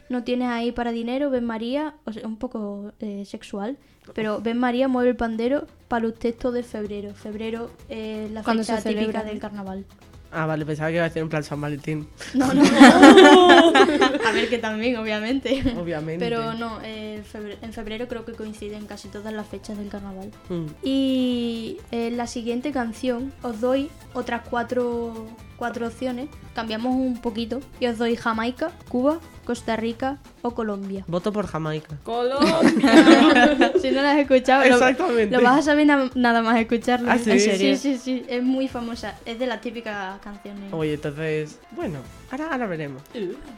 [0.08, 3.78] no tienes ahí para dinero, ven María, o sea, un poco eh, sexual,
[4.14, 7.14] pero ven María mueve el pandero para los textos de febrero.
[7.14, 9.86] Febrero es la Cuando fecha típica del carnaval.
[10.34, 12.08] Ah, vale, pensaba que iba a decir un plan San Valentín.
[12.34, 12.64] No, no.
[14.26, 15.62] a ver que también, obviamente.
[15.78, 16.26] Obviamente.
[16.26, 17.24] Pero no, eh,
[17.62, 20.32] en febrero creo que coinciden casi todas las fechas del carnaval.
[20.50, 20.66] Mm.
[20.82, 26.30] Y en la siguiente canción os doy otras cuatro, cuatro opciones.
[26.56, 31.04] Cambiamos un poquito y os doy Jamaica, Cuba, Costa Rica o Colombia.
[31.08, 31.98] Voto por Jamaica.
[32.04, 32.60] Colombia.
[33.82, 35.36] si no las has escuchado, lo- Exactamente.
[35.36, 37.10] Lo, vas a saber na- nada más escucharlo.
[37.12, 37.30] ¿Ah, sí?
[37.32, 37.58] ¿En ¿En serio?
[37.58, 37.78] serio?
[37.78, 38.26] Sí, sí, sí.
[38.30, 39.16] Es muy famosa.
[39.26, 40.72] Es de las típicas canciones.
[40.74, 42.00] Oye, entonces, bueno,
[42.32, 43.02] ahora, ahora veremos.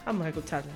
[0.06, 0.72] Vamos a escucharla.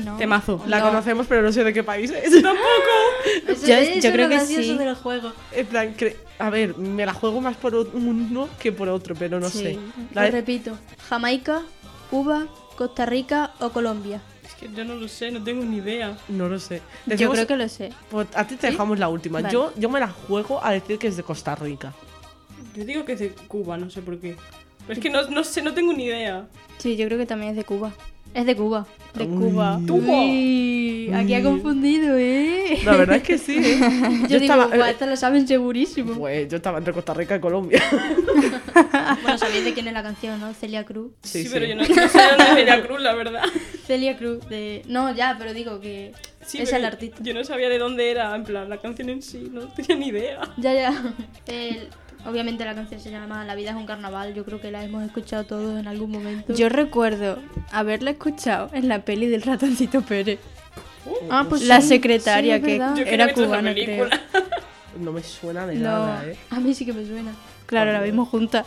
[0.00, 0.16] ¿No?
[0.16, 0.62] Temazo.
[0.66, 0.86] La No.
[0.86, 2.32] conocemos, pero no sé de qué país es.
[2.32, 4.78] Eso- Yo- eso yo es creo lo que gracioso sí.
[4.78, 5.32] del juego.
[5.52, 9.40] En plan, cre- a ver, me la juego más por uno que por otro, pero
[9.40, 9.58] no Sí.
[9.58, 9.72] sé.
[10.14, 10.76] Lo La- repito.
[11.08, 11.62] Jamaica,
[12.10, 14.20] Cuba, Costa Rica o Colombia.
[14.44, 16.16] Es que yo no lo sé, no tengo ni idea.
[16.28, 16.76] no lo sé.
[16.76, 16.82] Yo
[17.12, 17.92] Decimos- creo que lo sé.
[18.10, 19.40] pues a ti te dejamos la última.
[19.40, 19.52] Vale.
[19.52, 21.92] Yo, yo me la juego a decir que es de Costa Rica.
[22.74, 24.36] Yo digo que es de Cuba, no sé por qué.
[24.86, 26.46] Pero es que no, no sé, no tengo ni idea.
[26.78, 27.92] Sí, yo creo que también es de Cuba.
[28.36, 28.86] Es de Cuba.
[29.14, 29.78] De Cuba.
[29.78, 32.80] Uy, aquí ha confundido, ¿eh?
[32.84, 33.78] La verdad es que sí, ¿eh?
[34.28, 36.12] Yo, digo, estaba, "Buah, esta lo saben segurísimo.
[36.18, 37.82] Pues yo estaba entre Costa Rica y Colombia.
[39.22, 40.52] Bueno, sabéis de quién es la canción, ¿no?
[40.52, 41.12] Celia Cruz.
[41.22, 43.42] Sí, Sí, pero yo no, no sé dónde es Celia Cruz, la verdad.
[43.86, 44.82] Celia Cruz de...
[44.86, 46.12] No, ya, pero digo que
[46.44, 47.16] Sí, es el artista.
[47.22, 50.08] Yo no sabía de dónde era, en plan, la canción en sí, no tenía ni
[50.08, 50.40] idea.
[50.58, 51.14] Ya, ya.
[51.46, 51.88] El-
[52.28, 54.34] Obviamente la canción se llama La vida es un carnaval.
[54.34, 56.54] Yo creo que la hemos escuchado todos en algún momento.
[56.54, 57.38] Yo recuerdo
[57.72, 60.38] haberla escuchado en la peli del ratoncito Pérez.
[61.30, 62.74] Ah, pues La sí, secretaria sí, que
[63.06, 64.06] era cubana, creo.
[65.00, 65.82] No me suena de No.
[65.90, 66.36] nada, ¿eh?
[66.50, 67.30] A mí sí que me suena.
[67.66, 68.66] Claro, la vimos juntas.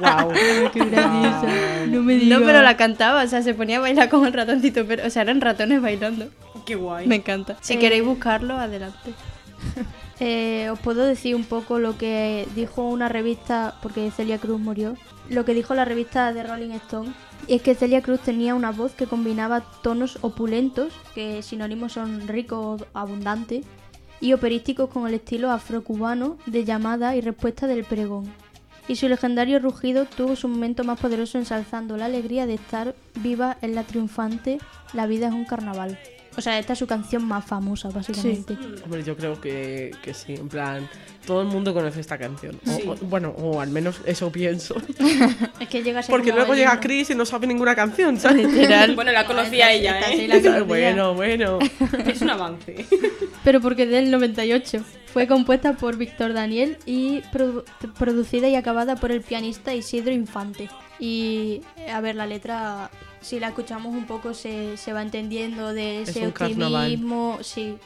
[0.00, 0.32] wow.
[0.72, 1.86] Qué graciosa.
[1.88, 2.38] No me digas.
[2.38, 5.06] No, pero la cantaba, o sea, se ponía a bailar con el ratoncito Pérez.
[5.06, 6.28] O sea, eran ratones bailando.
[6.64, 7.06] Qué guay.
[7.08, 7.56] Me encanta.
[7.60, 9.12] Si Eh, queréis buscarlo, adelante.
[10.20, 14.94] Eh, os puedo decir un poco lo que dijo una revista, porque Celia Cruz murió,
[15.28, 17.12] lo que dijo la revista de Rolling Stone,
[17.46, 22.26] y es que Celia Cruz tenía una voz que combinaba tonos opulentos, que sinónimos son
[22.26, 23.62] rico, abundante,
[24.20, 28.32] y operísticos con el estilo afrocubano de llamada y respuesta del pregón.
[28.88, 33.58] Y su legendario rugido tuvo su momento más poderoso ensalzando la alegría de estar viva
[33.60, 34.58] en la triunfante
[34.94, 35.98] La vida es un carnaval.
[36.38, 38.56] O sea, esta es su canción más famosa, básicamente.
[38.84, 40.88] Hombre, yo creo que, que sí, en plan,
[41.26, 42.60] todo el mundo conoce esta canción.
[42.64, 42.82] O- Sí.
[42.86, 44.76] o- bueno, o al menos eso pienso.
[45.60, 46.78] Es que llega a ser Porque luego llega.
[46.78, 48.46] Chris y no sabe ninguna canción, ¿sabes?
[48.52, 48.94] Literal.
[48.94, 50.42] Bueno, la conocía ella, esta sí ¿eh?
[50.50, 51.58] la bueno, bueno.
[52.06, 52.86] Es un avance.
[53.42, 54.84] Pero porque es del 98.
[55.12, 57.64] Fue compuesta por Víctor Daniel y produ-
[57.98, 60.68] producida y acabada por el pianista Isidro Infante.
[61.00, 65.72] Y eh, a ver, la letra, si la escuchamos un poco, se, se va entendiendo
[65.72, 67.38] de Es ese optimismo.
[67.42, 67.76] Sí,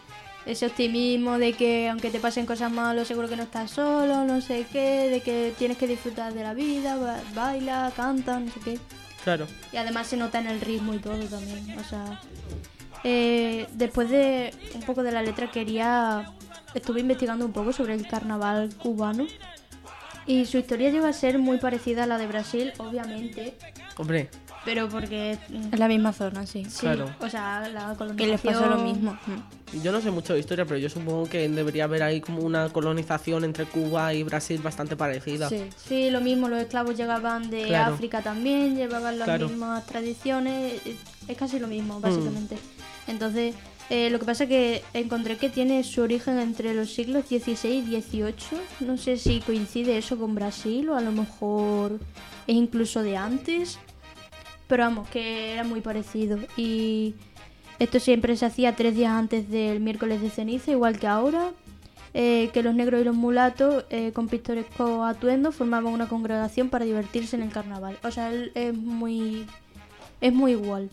[0.46, 4.40] ese optimismo de que aunque te pasen cosas malas, seguro que no estás solo, no
[4.40, 8.60] sé qué, de que tienes que disfrutar de la vida, ba- baila, canta, no sé
[8.64, 8.78] qué.
[9.24, 9.46] Claro.
[9.72, 11.78] Y además se nota en el ritmo y todo también.
[11.78, 12.20] O sea,
[13.04, 16.32] eh, después de un poco de la letra quería...
[16.74, 19.26] Estuve investigando un poco sobre el carnaval cubano.
[20.26, 23.54] Y su historia lleva a ser muy parecida a la de Brasil, obviamente.
[23.96, 24.30] Hombre,
[24.64, 25.38] Pero porque...
[25.48, 26.64] mm, Es la misma zona, sí.
[26.66, 27.10] sí, claro.
[27.20, 28.30] O sea, la Que colonización...
[28.30, 29.12] les pasó lo mismo.
[29.26, 29.82] Mm.
[29.82, 32.68] yo no sé mucho de historia, pero yo supongo que debería haber ahí como una
[32.68, 35.48] colonización entre Cuba y Brasil bastante parecida.
[35.48, 35.64] Sí.
[35.76, 37.94] Sí, lo mismo, los esclavos llegaban de Claro.
[37.94, 39.48] África también, llevaban las Claro.
[39.48, 40.74] mismas tradiciones,
[41.26, 41.70] es casi lo Mm.
[41.70, 42.56] mismo, básicamente.
[43.08, 43.54] Entonces,
[43.90, 47.68] eh, lo que pasa es que encontré que tiene su origen entre los siglos XVI
[47.78, 51.98] y XVIII, no sé si coincide eso con Brasil o a lo mejor
[52.46, 53.78] es incluso de antes,
[54.72, 56.38] pero vamos, que era muy parecido.
[56.56, 57.14] Y
[57.78, 61.50] esto siempre se hacía tres días antes del miércoles de ceniza, igual que ahora,
[62.14, 66.86] eh, que los negros y los mulatos eh, con pintorescos atuendos formaban una congregación para
[66.86, 67.98] divertirse en el carnaval.
[68.02, 69.44] O sea, él es muy
[70.22, 70.88] es muy igual.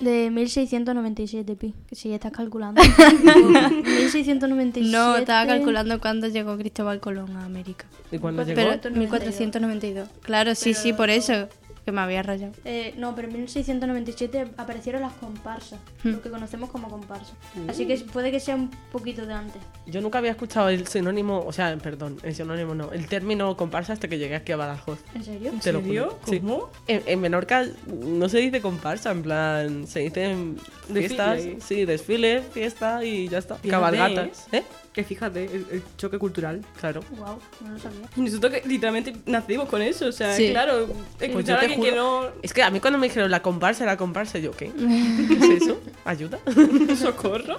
[0.00, 2.82] De 1697 pi, que si estás calculando.
[3.84, 4.90] 1697.
[4.90, 7.86] No, estaba calculando cuándo llegó Cristóbal Colón a América.
[8.10, 8.60] ¿Y cuándo llegó?
[8.82, 10.08] Pero 1492.
[10.22, 11.48] Claro, sí, sí, por eso.
[11.90, 12.52] Que me había rayado.
[12.64, 17.32] Eh, no, pero en 1697 aparecieron las comparsas, lo que conocemos como comparsas.
[17.68, 19.60] Así que puede que sea un poquito de antes.
[19.86, 23.92] Yo nunca había escuchado el sinónimo, o sea, perdón, el sinónimo no, el término comparsa
[23.92, 25.00] hasta que llegué aquí a Badajoz.
[25.14, 25.52] ¿En serio?
[25.62, 26.04] Te lo serio?
[26.10, 26.18] juro.
[26.26, 26.40] Sí.
[26.40, 26.70] ¿Cómo?
[26.86, 30.56] En, en Menorca no se dice comparsa, en plan, se dicen
[30.92, 31.60] fiestas, Desfile.
[31.60, 33.56] sí, desfile, fiesta y ya está.
[33.68, 34.62] Cabalgatas, ¿eh?
[34.92, 36.64] Que fíjate, el, el choque cultural.
[36.80, 37.00] Claro.
[37.16, 38.08] Wow, no lo sabía.
[38.16, 40.50] Y nosotros que literalmente nacimos con eso, o sea, Sí.
[40.50, 40.86] claro,
[41.18, 42.24] Pues escuchar yo a te alguien que no...
[42.42, 44.72] Es que a mí cuando me dijeron la comparsa era comparsa, yo, ¿qué?
[44.76, 45.80] ¿Qué es eso?
[46.04, 46.38] ¿Ayuda?
[46.96, 47.58] Socorro,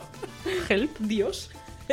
[0.70, 0.98] ¿Help?
[1.00, 1.52] Dios.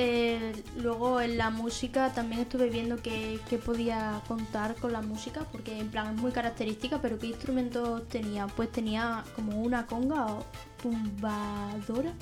[0.00, 5.44] Eh, luego en la música también estuve viendo que, que podía contar con la música,
[5.50, 8.46] porque en plan es muy característica, pero ¿qué instrumentos tenía?
[8.46, 10.46] Pues tenía como una conga o
[10.80, 12.12] tumbadora,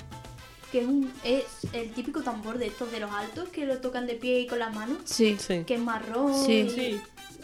[0.71, 4.05] que es, un, es el típico tambor de estos de los altos que lo tocan
[4.07, 5.35] de pie y con las manos, Sí.
[5.39, 5.63] Sí.
[5.65, 6.33] que es marrón.
[6.45, 6.51] Sí.
[6.53, 7.01] y- Sí.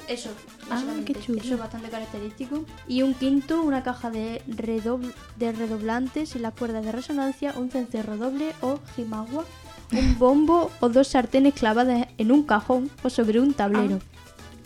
[0.09, 0.31] Eso,
[0.69, 1.39] Ah, qué chulo.
[1.39, 2.65] Eso es bastante característico.
[2.89, 7.69] Y un quinto, una caja de, redobl- de redoblantes y las cuerdas de resonancia, un
[7.69, 9.45] cencerro doble o jimagua,
[9.93, 13.99] un bombo o dos sartenes clavadas en un cajón o sobre un tablero.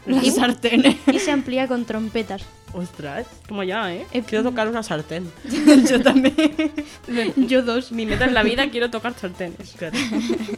[0.07, 0.95] Las sartenes.
[1.11, 2.41] Y se amplía con trompetas.
[2.73, 4.05] Ostras, Como ya, ¿eh?
[4.27, 5.31] quiero tocar una sartén.
[5.89, 6.35] Yo también.
[7.47, 7.91] Yo dos.
[7.91, 9.73] Mi meta en la vida quiero tocar sartenes.
[9.77, 9.97] Claro.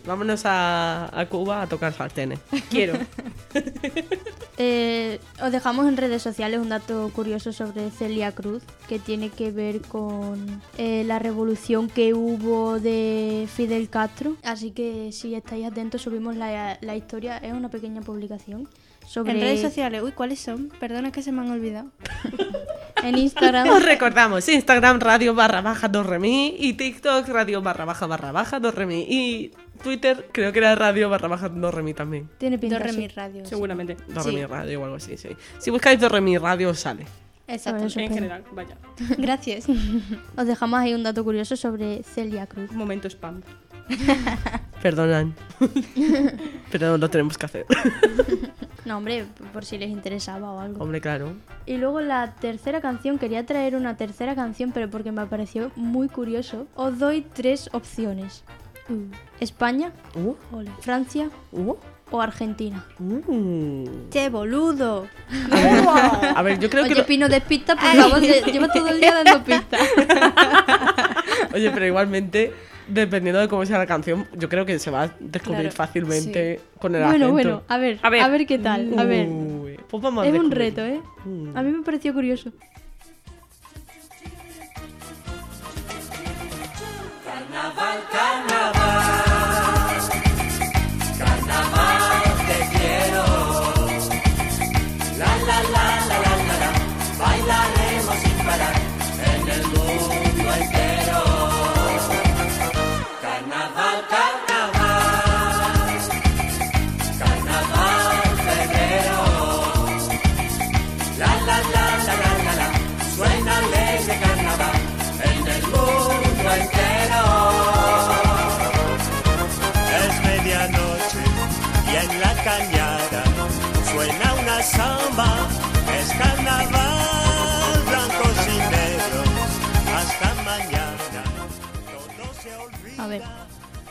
[0.05, 2.39] Vámonos a, a Cuba a tocar sartenes.
[2.69, 2.93] Quiero.
[4.61, 9.51] Eh, os dejamos en redes sociales un dato curioso sobre Celia Cruz que tiene que
[9.51, 14.35] ver con eh, la revolución que hubo de Fidel Castro.
[14.43, 18.67] Así que si estáis atentos subimos la, la historia, es una pequeña publicación
[19.09, 20.71] sobre En redes sociales, uy, ¿cuáles son?
[20.79, 21.89] Perdona que se me han olvidado.
[23.03, 23.67] en Instagram.
[23.69, 29.07] Os recordamos, Instagram radio barra baja dorremi y TikTok radio barra baja barra baja dorremi
[29.09, 32.29] y Twitter creo que era radio barra baja dorremi también.
[32.37, 32.97] Tiene pinta Dorre sí.
[32.99, 33.43] mi radio.
[33.45, 33.49] sí.
[33.49, 33.97] Seguramente.
[34.09, 35.29] Dorremi radio o algo así, sí.
[35.57, 37.07] Si buscáis dorremi radio sale.
[37.47, 37.87] Exacto.
[37.99, 38.77] En general, vaya.
[39.17, 39.65] Gracias.
[40.37, 42.69] Os dejamos ahí un dato curioso sobre Celia Cruz.
[42.69, 43.41] Un momento spam.
[44.81, 45.35] Perdonan.
[46.71, 47.65] Pero lo tenemos que hacer.
[48.85, 50.81] No, hombre, por si les interesaba o algo.
[50.81, 51.33] Hombre, claro.
[51.67, 56.07] Y luego la tercera canción, quería traer una tercera canción, pero porque me pareció muy
[56.07, 56.65] curioso.
[56.75, 58.43] Os doy tres opciones.
[59.39, 60.33] España, Uh,
[60.79, 61.75] Francia uh,
[62.09, 62.83] o Argentina.
[62.99, 63.85] uh.
[64.09, 65.07] ¡Che, boludo!
[65.51, 65.83] A ver,
[66.37, 68.99] a ver, yo creo que Oye, lo- Pino, despista, por favor, lle- lleva todo el
[69.01, 69.81] día dando pistas.
[71.53, 72.53] Oye, pero igualmente,
[72.89, 76.95] dependiendo de cómo sea la canción, yo creo que se va a descubrir fácilmente con
[76.95, 77.31] el bueno, acento.
[77.31, 79.27] Bueno, a ver, a ver, a ver, qué tal, a ver.
[79.27, 81.01] Uy, pues es un reto, ¿eh?
[81.25, 81.57] Mm.
[81.57, 82.51] A mí me pareció curioso.
[87.25, 88.48] Carnaval, carnaval.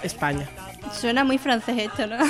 [0.03, 0.49] España.
[0.93, 2.17] Suena muy francés esto, ¿no?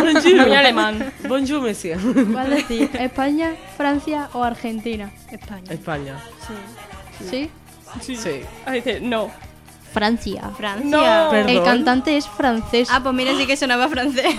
[0.00, 0.46] Bonjour.
[0.46, 1.12] Muy alemán.
[1.28, 1.98] Bonjour, monsieur.
[2.32, 2.90] ¿Cuál decir?
[2.94, 5.10] ¿España, Francia o Argentina?
[5.30, 5.72] España.
[5.72, 6.18] España.
[7.30, 7.50] ¿Sí?
[8.00, 8.40] Sí.
[8.66, 9.30] Ah, dice, no.
[9.92, 10.50] Francia.
[10.56, 10.84] Francia.
[10.84, 11.30] No.
[11.30, 11.48] Perdón.
[11.48, 12.88] El cantante es francés.
[12.90, 14.26] Ah, pues mira, sí que sonaba francés.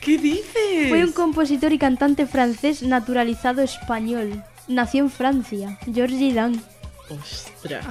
[0.00, 0.88] ¿Qué dices?
[0.88, 4.44] Fue un compositor y cantante francés naturalizado español.
[4.68, 6.62] Nació en Francia, Georges Dan.
[7.10, 7.84] Ostras.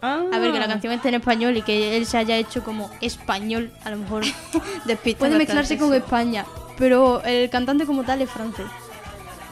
[0.00, 0.22] Ah.
[0.32, 2.90] A ver, que la canción esté en español y que él se haya hecho como
[3.00, 4.24] español, a lo mejor
[4.84, 5.92] Despista puede mezclarse con.
[5.92, 6.46] España,
[6.78, 8.66] pero el cantante como tal es francés.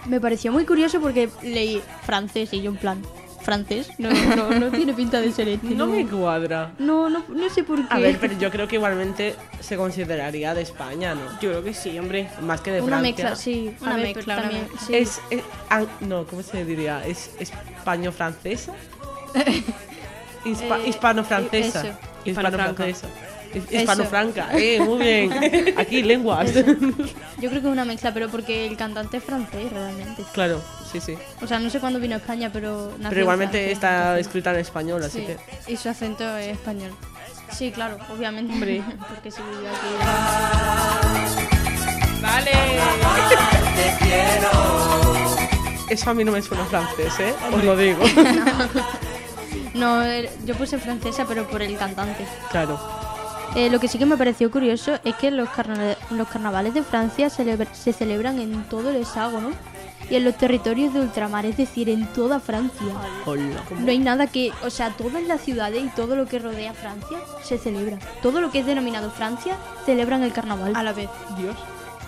[0.06, 3.02] Me pareció muy curioso porque leí francés y yo en plan,
[3.42, 3.90] ¿francés?
[3.98, 5.70] No, no, no tiene pinta de ser este.
[5.74, 6.72] No me cuadra.
[6.78, 7.94] no, no, no sé por qué.
[7.94, 11.22] A ver, pero yo creo que igualmente se consideraría de España, ¿no?
[11.40, 12.28] Yo creo que sí, hombre.
[12.42, 13.24] Más que de Una Francia.
[13.24, 13.74] mezcla, sí.
[13.80, 14.94] Una a ver, mezcla, también, sí.
[14.94, 17.04] Es, es- ah, no, ¿cómo se diría?
[17.06, 18.72] ¿Es españo-francesa?
[20.44, 21.98] Hispa- Eh, Hispano-francesa.
[22.24, 23.06] Hispano-francesa.
[23.54, 24.48] His- Hispano-franca.
[24.54, 25.74] Eh, muy bien.
[25.78, 26.52] Aquí, lenguas.
[26.54, 30.22] Yo creo que es una mezcla, pero porque el cantante es francés realmente.
[30.32, 31.16] claro, sí, sí.
[31.42, 34.58] O sea, no sé cuándo vino a España, pero Pero en igualmente está escrita en
[34.60, 35.26] español, así Sí.
[35.26, 35.72] que...
[35.72, 36.92] Y su acento es español.
[37.52, 38.52] Sí, claro, obviamente.
[38.52, 38.82] Hombre.
[39.08, 39.88] porque si vivió aquí.
[42.22, 42.50] Vale.
[45.88, 47.34] Eso a mí no me suena francés, ¿eh?
[47.52, 48.02] Os lo digo.
[49.72, 52.26] No, eh, yo puse francesa, pero por el cantante.
[52.50, 52.78] claro.
[53.56, 56.82] Eh, lo que sí que me pareció curioso es que los, carna- los carnavales de
[56.82, 59.50] Francia celebra- se celebran en todo el hexágono
[60.08, 62.86] y en los territorios de ultramar, es decir, en toda Francia.
[63.26, 63.62] Hola.
[63.80, 67.18] No hay nada que, o sea, todas las ciudades y todo lo que rodea Francia
[67.42, 67.98] se celebra.
[68.22, 70.72] Todo lo que es denominado Francia celebran el carnaval.
[70.76, 71.08] A la vez.
[71.36, 71.56] Dios.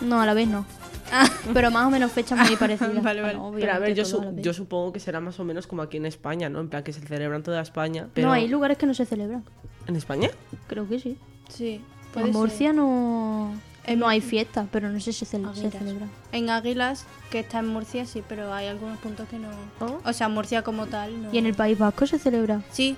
[0.00, 0.64] No, a la vez no.
[1.52, 3.02] Pero más o menos fechas muy parecidas.
[3.02, 3.38] Vale, vale.
[3.40, 5.82] Ah, Pero a ver, yo, su- a yo supongo que será más o menos como
[5.82, 6.60] aquí en España, ¿no?
[6.60, 8.06] En plan que se celebra en toda España.
[8.14, 8.28] Pero...
[8.28, 9.44] No, hay lugares que no se celebran.
[9.88, 10.30] ¿En España?
[10.68, 11.18] Creo que sí.
[11.54, 11.74] Sí.
[11.74, 13.54] En puede Murcia no,
[13.96, 16.06] no hay fiesta, pero no sé si se, celebra.
[16.32, 19.48] En Águilas, que está en Murcia, sí, pero hay algunos puntos que no.
[19.80, 19.98] Oh.
[20.04, 21.22] O sea, Murcia como tal.
[21.22, 21.32] No.
[21.32, 22.62] ¿Y en el País Vasco se celebra?
[22.70, 22.96] Sí,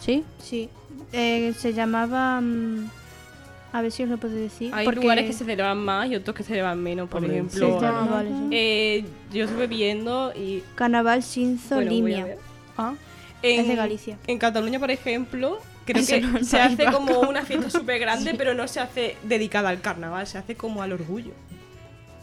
[0.00, 0.24] ¿Sí?
[0.42, 0.68] sí.
[1.12, 2.40] Eh, se llamaba.
[2.40, 2.88] mm,
[3.72, 4.72] a ver si os lo puedo decir.
[4.72, 7.08] Hay porque- lugares que se celebran más y otros que se celebran menos.
[7.08, 7.84] Por Hombre, ejemplo, sí.
[7.84, 8.48] Ah, vale, sí.
[8.52, 10.62] eh, yo estuve viendo y.
[10.76, 12.24] Carnaval Sinzo bueno, voy a Limia.
[12.24, 12.38] ver.
[12.78, 12.94] Ah,
[13.42, 14.16] Es de Galicia.
[14.28, 18.34] En Cataluña, por ejemplo, creo Eso que no se hace como una fiesta súper grande,
[18.38, 21.32] pero no se hace dedicada al carnaval, se hace como al orgullo.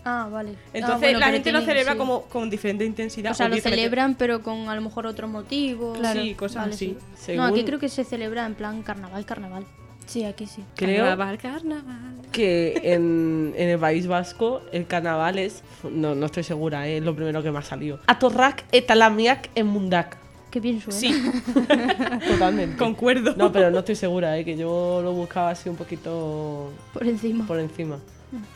[0.03, 0.55] ah vale.
[0.73, 1.97] Entonces Ah, bueno, la gente lo celebra sí.
[1.97, 3.31] como con diferente intensidad.
[3.31, 5.95] O sea, lo diferente- celebran, pero con a lo mejor otro motivo.
[6.13, 6.97] Sí, cosas Vale, así.
[7.17, 7.35] sí.
[7.35, 9.65] No, aquí creo que se celebra en plan carnaval, carnaval.
[10.07, 10.63] Sí, aquí sí.
[10.75, 12.15] Creo Carnaval, carnaval.
[12.33, 15.63] que en, en el País Vasco el carnaval es...
[15.89, 16.97] No, no estoy segura, ¿eh?
[16.97, 17.99] es lo primero que me ha salido.
[18.07, 20.17] Atorrak eta lamiak en mundak.
[20.51, 20.99] Qué bien suena.
[20.99, 21.13] Sí,
[22.27, 22.77] Totalmente.
[22.77, 23.33] concuerdo.
[23.37, 24.45] No, pero no estoy segura, ¿eh?
[24.45, 27.47] que yo lo buscaba así un poquito Por encima.
[27.47, 27.97] por encima.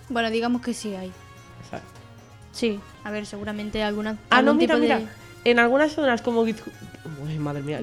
[0.10, 1.12] Bueno, digamos que sí hay.
[1.64, 1.88] Exacto.
[2.52, 2.80] Sí.
[3.04, 4.18] A ver, seguramente alguna.
[4.30, 5.00] Ah, no, mira, tipo mira.
[5.00, 5.08] de-
[5.50, 6.54] En algunas zonas como Uy,
[7.40, 7.82] madre mía,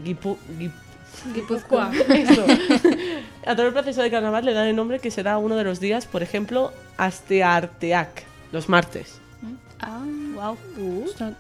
[1.35, 1.91] Guipúzcoa.
[2.15, 2.45] Eso.
[3.47, 5.81] A todo el proceso de carnaval le dan el nombre que será uno de los
[5.81, 9.19] días, por ejemplo, Astearteac, los martes.
[9.81, 10.01] Ah,
[10.43, 10.57] Wow.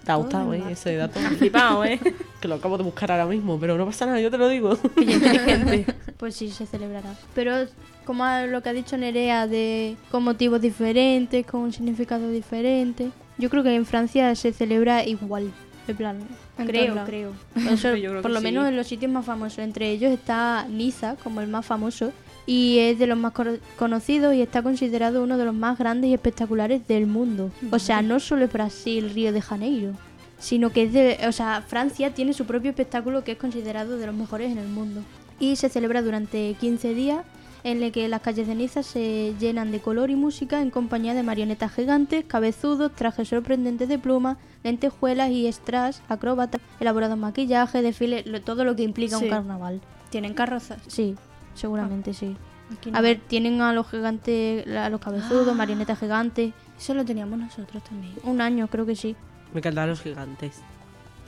[0.05, 1.18] Tauta, güey, ese dato.
[1.38, 1.98] Flipado, ¿eh?
[2.40, 4.78] Que lo acabo de buscar ahora mismo, pero no pasa nada, yo te lo digo.
[6.18, 7.14] Pues sí, se celebrará.
[7.34, 7.66] Pero
[8.05, 13.11] como lo que ha dicho Nerea, de con motivos diferentes, con un significado diferente.
[13.38, 15.50] Yo creo que en Francia se celebra igual.
[15.88, 16.18] En plan,
[16.59, 17.32] En creo, creo.
[17.57, 18.44] Eso, Yo creo por lo sí.
[18.44, 19.59] menos en los sitios más famosos.
[19.59, 22.12] Entre ellos está Niza, como el más famoso.
[22.47, 23.32] Y es de los más
[23.78, 27.51] conocidos y está considerado uno de los más grandes y espectaculares del mundo.
[27.70, 29.93] O sea, no solo es Brasil, Río de Janeiro,
[30.38, 34.07] sino que es de, o sea, Francia tiene su propio espectáculo que es considerado de
[34.07, 35.03] los mejores en el mundo.
[35.38, 37.24] Y se celebra durante 15 días
[37.64, 41.14] en el que las calles de Niza se llenan de color y música en compañía
[41.14, 48.24] de marionetas gigantes, cabezudos, trajes sorprendentes de plumas, lentejuelas y strass, acróbatas, elaborados maquillajes, desfiles,
[48.45, 49.24] todo lo que implica Sí.
[49.26, 49.80] un carnaval.
[50.11, 50.82] ¿Tienen carrozas?
[50.88, 51.14] Sí,
[51.55, 52.36] seguramente sí.
[52.72, 52.98] Aquí no.
[52.98, 56.53] A ver, tienen a los gigantes, a los cabezudos, marionetas gigantes.
[56.78, 58.14] Eso lo teníamos nosotros también.
[58.24, 59.14] Un año, creo que sí.
[59.53, 60.62] Me encantan los gigantes.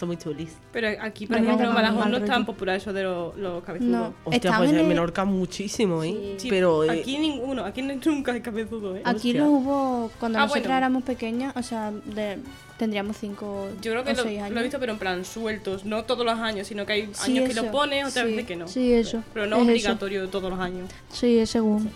[0.07, 0.57] Muy chulis.
[0.73, 2.33] Pero aquí, por ejemplo, en Badajoz no es rollo.
[2.33, 3.91] tan popular eso de los, los cabezudos.
[3.93, 4.15] No.
[4.25, 6.35] Hostia, Están pues en en el- Menorca muchísimo, ¿eh?
[6.39, 9.03] Sí, pero eh, aquí ninguno, aquí nunca hay cabezudo, ¿eh?
[9.05, 9.41] Aquí Hostia.
[9.43, 10.77] lo hubo cuando Ah, nosotros bueno.
[10.79, 12.39] éramos pequeñas, o sea, de-
[12.79, 14.59] tendríamos cinco Yo creo que o lo, seis lo años.
[14.59, 17.45] he visto, pero en plan sueltos, no todos los años, sino que hay Sí, años
[17.47, 17.63] que eso.
[17.65, 18.31] lo pones, otras Sí.
[18.33, 18.69] veces que no.
[18.69, 19.23] Sí, eso.
[19.33, 19.71] Pero no es eso.
[19.71, 20.91] obligatorio todos los años.
[21.13, 21.91] Sí, es según.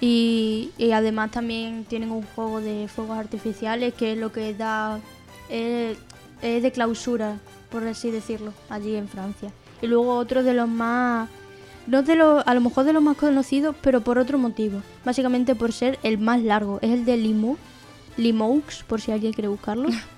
[0.00, 5.00] Y, y además también tienen un juego de fuegos artificiales que es lo que da.
[5.48, 5.96] Es,
[6.42, 7.38] es de clausura,
[7.70, 9.52] por así decirlo, allí en Francia.
[9.82, 11.28] Y luego otro de los más
[11.86, 14.82] No de lo, a lo mejor de los más conocidos, pero por otro motivo.
[15.04, 16.78] Básicamente por ser el más largo.
[16.82, 17.58] Es el de Limoux.
[18.16, 19.88] Limoux, por si alguien quiere buscarlo.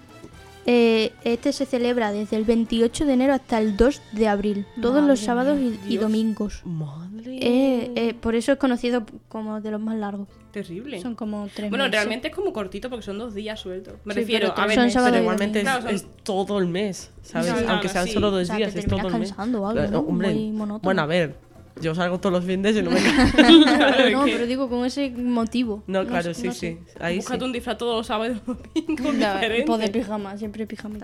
[0.71, 4.67] Eh, este se celebra desde el 28 de enero hasta el 2 de abril.
[4.83, 6.61] Todos los Madre sábados mía, y, y domingos.
[6.67, 7.39] Madre.
[7.41, 10.29] Eh, eh, por eso es conocido como de los más largos.
[10.53, 11.01] Terrible.
[11.01, 11.99] Son como tres Bueno, meses.
[12.01, 13.95] realmente es como cortito porque son dos días sueltos.
[14.05, 16.67] Me Sí, refiero, pero a ver, Pero y igualmente es, Claro, son- es todo el
[16.67, 17.51] mes, ¿sabes?
[17.57, 18.13] Sí, Aunque sean sí.
[18.13, 19.35] solo dos O sea, días, te es todo el mes.
[19.39, 19.99] algo, Claro, ¿no?
[20.01, 20.81] hombre, Muy monótono.
[20.85, 21.35] bueno, a ver,
[21.81, 23.01] yo salgo todos los fines y no me
[24.13, 25.83] no, que- pero digo con ese motivo.
[25.87, 26.59] No, claro, sé- sí, no sí.
[26.61, 26.79] sé.
[27.01, 27.21] Ahí sí.
[27.21, 28.67] Búscate un disfraz todos los sábados domingos
[29.67, 30.99] pues de pijama, siempre pijama.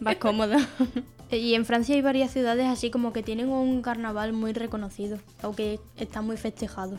[0.00, 0.58] Vas cómoda.
[1.30, 5.80] Y en Francia hay varias ciudades así como que tienen un carnaval muy reconocido, aunque
[5.96, 6.96] está muy festejado.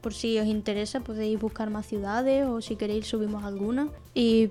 [0.00, 3.88] Por si os interesa podéis buscar más ciudades o si queréis subimos algunas.
[4.14, 4.50] Y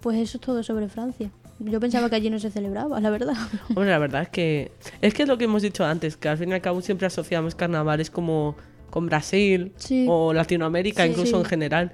[0.00, 1.30] pues eso es todo sobre Francia.
[1.60, 3.34] Yo pensaba que allí no se celebraba, la verdad.
[3.70, 6.36] Hombre, la verdad es que es que es lo que hemos dicho antes, que al
[6.38, 8.56] fin y al cabo siempre asociamos carnavales como
[8.90, 10.06] con Brasil Sí.
[10.08, 11.10] o Latinoamérica, Sí.
[11.10, 11.42] incluso Sí.
[11.42, 11.92] en general.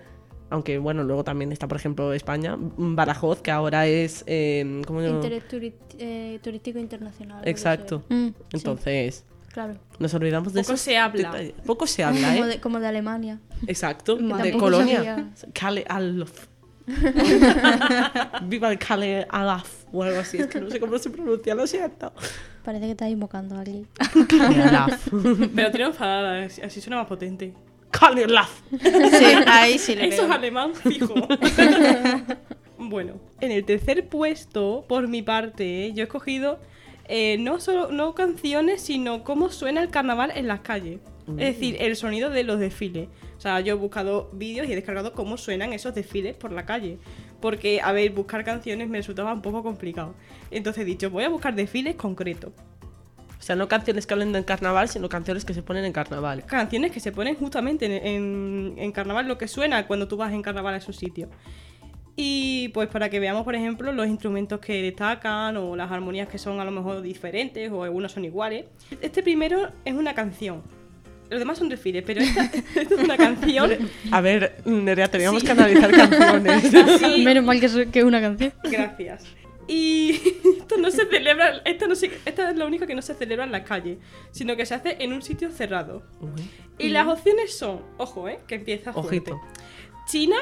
[0.53, 4.25] Aunque bueno, luego también está, por ejemplo, España, Badajoz, que ahora es...
[4.27, 5.19] eh, ¿cómo se llama?
[5.19, 7.47] Interés turi- eh, turístico internacional.
[7.47, 8.03] Exacto.
[8.09, 9.75] Mm, Entonces, claro.
[10.01, 11.31] nos olvidamos de Poco esos se habla.
[11.31, 11.53] detalles.
[11.65, 12.49] Poco se habla, Como ¿eh?
[12.49, 13.39] de, como de Alemania.
[13.69, 15.31] Exacto, de Colonia.
[15.89, 16.47] Alof.
[18.43, 21.67] Viva el Kale Alaf o algo así, es que no sé cómo se pronuncia, lo
[21.67, 22.13] siento.
[22.65, 23.87] Parece que estás invocando a alguien.
[24.29, 25.09] Kale Alaf.
[25.55, 27.55] Pero tiene enfadada, así así suena más potente.
[27.91, 28.61] Kale Alaf.
[28.71, 31.15] Sí, ahí sí le Eso es alemán fijo.
[32.79, 36.59] bueno, en el tercer puesto, por mi parte, yo he escogido
[37.13, 41.01] eh, no solo no canciones, sino cómo suena el carnaval en las calles.
[41.27, 43.09] Es decir, el sonido de los desfiles.
[43.41, 46.67] O sea, yo he buscado vídeos y he descargado cómo suenan esos desfiles por la
[46.67, 46.99] calle.
[47.41, 50.15] Porque, a ver, buscar canciones me resultaba un poco complicado.
[50.51, 52.53] Entonces he dicho, voy a buscar desfiles concretos.
[53.39, 56.45] O sea, no canciones que hablen del carnaval, sino canciones que se ponen en carnaval.
[56.45, 60.35] canciones que se ponen justamente en, en- en carnaval, lo que suena cuando tú vas
[60.35, 61.31] en carnaval a esos sitios.
[62.17, 66.37] Y pues para que veamos, por ejemplo, los instrumentos que destacan o las armonías que
[66.37, 68.67] son a lo mejor diferentes o algunos son iguales.
[69.01, 70.63] Este primero es una canción.
[71.31, 73.89] Los demás son desfiles, pero esta, esta es una canción.
[74.11, 75.47] A ver, Nerea, teníamos Sí.
[75.47, 76.63] que analizar canciones.
[77.01, 78.53] Sí, Menos mal que es, que es una canción.
[78.65, 79.25] Gracias.
[79.69, 80.21] Y
[80.59, 83.45] esto no se celebra, esta, no se- esta es lo único que no se celebra
[83.45, 83.99] en la calle,
[84.33, 86.03] sino que se hace en un sitio cerrado.
[86.79, 89.31] Y las opciones son, ojo, eh, que empieza fuerte.
[89.31, 89.41] Ojito.
[90.09, 90.37] China,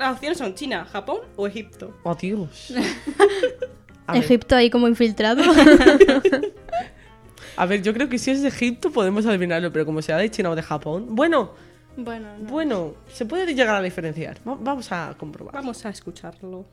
[0.00, 1.96] las opciones son China, Japón o Egipto.
[2.02, 2.72] Oh, Dios.
[4.12, 5.44] Egipto ahí como infiltrado.
[7.62, 10.30] A ver, yo creo que si es de Egipto podemos adivinarlo, pero como sea de
[10.30, 11.06] China o de Japón.
[11.10, 11.50] Bueno,
[11.96, 12.48] Bueno, no.
[12.48, 14.38] bueno, se puede llegar a diferenciar.
[14.48, 15.54] Va- Vamos a comprobar.
[15.54, 16.64] Vamos a escucharlo.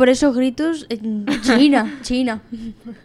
[0.00, 2.40] Por esos gritos, en China, China.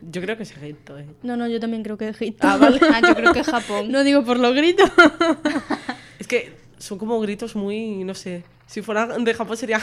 [0.02, 1.06] Yo creo que es Egipto, eh.
[1.24, 2.48] No, no, yo también creo que Egipto.
[2.48, 2.80] Ah, vale.
[2.94, 3.92] Ah, yo creo que es Japón.
[3.92, 4.90] No digo por los gritos.
[6.20, 8.46] Es que son como gritos muy, no sé.
[8.66, 9.82] Si fueran de Japón sería.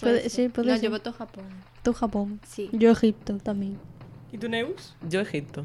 [0.00, 0.84] Puede, sí, puede No, ser.
[0.86, 1.44] yo voto Japón.
[1.84, 2.40] Tú Japón.
[2.44, 2.68] Sí.
[2.72, 3.78] Yo Egipto también.
[4.32, 4.96] ¿y tú, Neus?
[5.08, 5.64] Yo Egipto.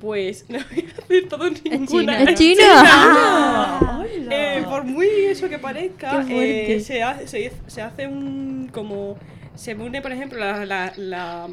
[0.00, 2.24] Pues no voy a decir todo en ninguna.
[2.24, 2.30] China.
[2.30, 4.06] ¡Es China!
[4.32, 9.16] Eh, por muy eso que parezca, eh, se, hace, se, se hace un como
[9.54, 11.48] se une, por ejemplo, la la la,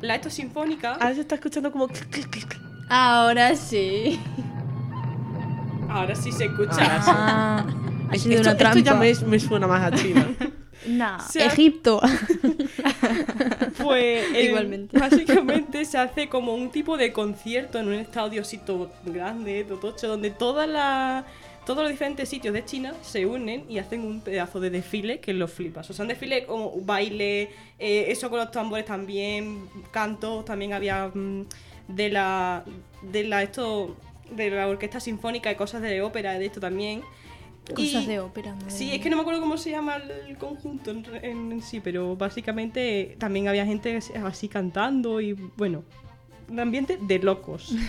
[0.00, 0.92] la esto sinfónica.
[0.92, 1.88] Ahora se está escuchando como.
[2.88, 4.20] Ahora sí.
[5.88, 6.76] Ahora sí se escucha.
[6.80, 7.64] Ah,
[8.10, 8.78] ha Es- sido esto, una trampa.
[8.78, 8.94] esto ya
[9.24, 10.26] me, me suena más a China.
[10.86, 12.00] Nah, Se ha- Egipto.
[13.82, 14.98] Pues eh, Igualmente.
[14.98, 20.08] básicamente se hace como un tipo de concierto en un estadio así todo grande, totocho,
[20.08, 21.24] donde todas las
[21.64, 25.32] todos los diferentes sitios de China se unen y hacen un pedazo de desfile que
[25.34, 25.90] los flipas.
[25.90, 31.10] O sea, un desfile como baile, eh, eso con los tambores también, cantos, también había
[31.12, 31.42] mm,
[31.88, 32.64] de la
[33.02, 33.96] de la esto
[34.30, 37.02] de la orquesta sinfónica y cosas de ópera de esto también.
[37.74, 38.54] Cosas Y- de ópera.
[38.54, 41.62] madre Sí, es que no me acuerdo cómo se llama el conjunto en, en- en
[41.62, 45.82] sí, pero básicamente también había gente así cantando y bueno,
[46.48, 47.74] un ambiente de locos.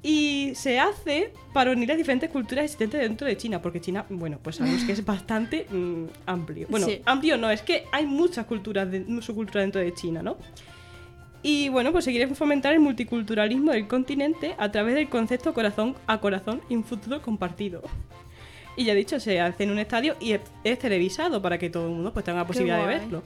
[0.00, 4.38] Y se hace para unir las diferentes culturas existentes dentro de China, porque China, bueno,
[4.40, 6.68] pues sabemos que es bastante mm, amplio.
[6.70, 7.02] Bueno, Sí.
[7.04, 10.36] amplio no, es que hay muchas culturas, de, su cultura dentro de China, ¿no?
[11.42, 15.96] Y bueno, pues se quiere fomentar el multiculturalismo del continente a través del concepto corazón
[16.06, 17.82] a corazón y un futuro compartido.
[18.78, 21.68] Y ya he dicho, se hace en un estadio y es, es televisado para que
[21.68, 23.22] todo el mundo pues tenga la posibilidad de verlo.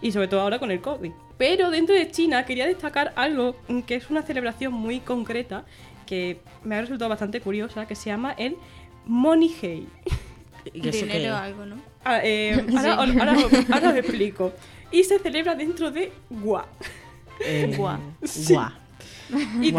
[0.00, 1.10] Y sobre todo ahora con el COVID.
[1.36, 5.64] Pero dentro de China quería destacar algo mm, que es una celebración muy concreta
[6.06, 8.56] que me ha resultado bastante curiosa, que se llama el
[9.04, 9.86] Money Hei.
[10.72, 11.76] ¿Y eso qué Dinero algo, ¿no?
[12.04, 13.36] Ah, eh, ahora, ahora-
[13.72, 14.52] ahora os explico.
[14.90, 16.66] Y se celebra dentro de Gua.
[17.40, 17.98] Eh, Guau.
[18.24, 18.54] Sí.
[18.54, 18.70] guau.
[19.60, 19.72] Y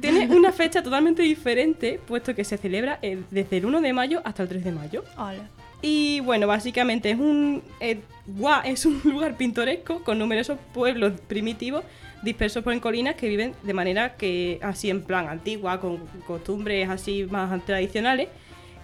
[0.00, 4.20] tiene, una fecha totalmente diferente, puesto que se celebra el- desde el 1 de mayo
[4.24, 5.04] hasta el 3 de mayo.
[5.16, 5.48] Hola.
[5.80, 7.62] Y bueno, básicamente es un.
[7.80, 11.82] eh, Gua es un lugar pintoresco con numerosos pueblos primitivos
[12.22, 16.88] dispersos por en colinas que viven de manera que así en plan antigua, con costumbres
[16.88, 18.28] así más tradicionales.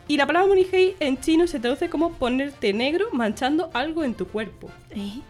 [0.09, 4.27] Y la palabra monihei en chino se traduce como ponerte negro manchando algo en tu
[4.27, 4.69] cuerpo.
[4.91, 5.21] ¿Eh?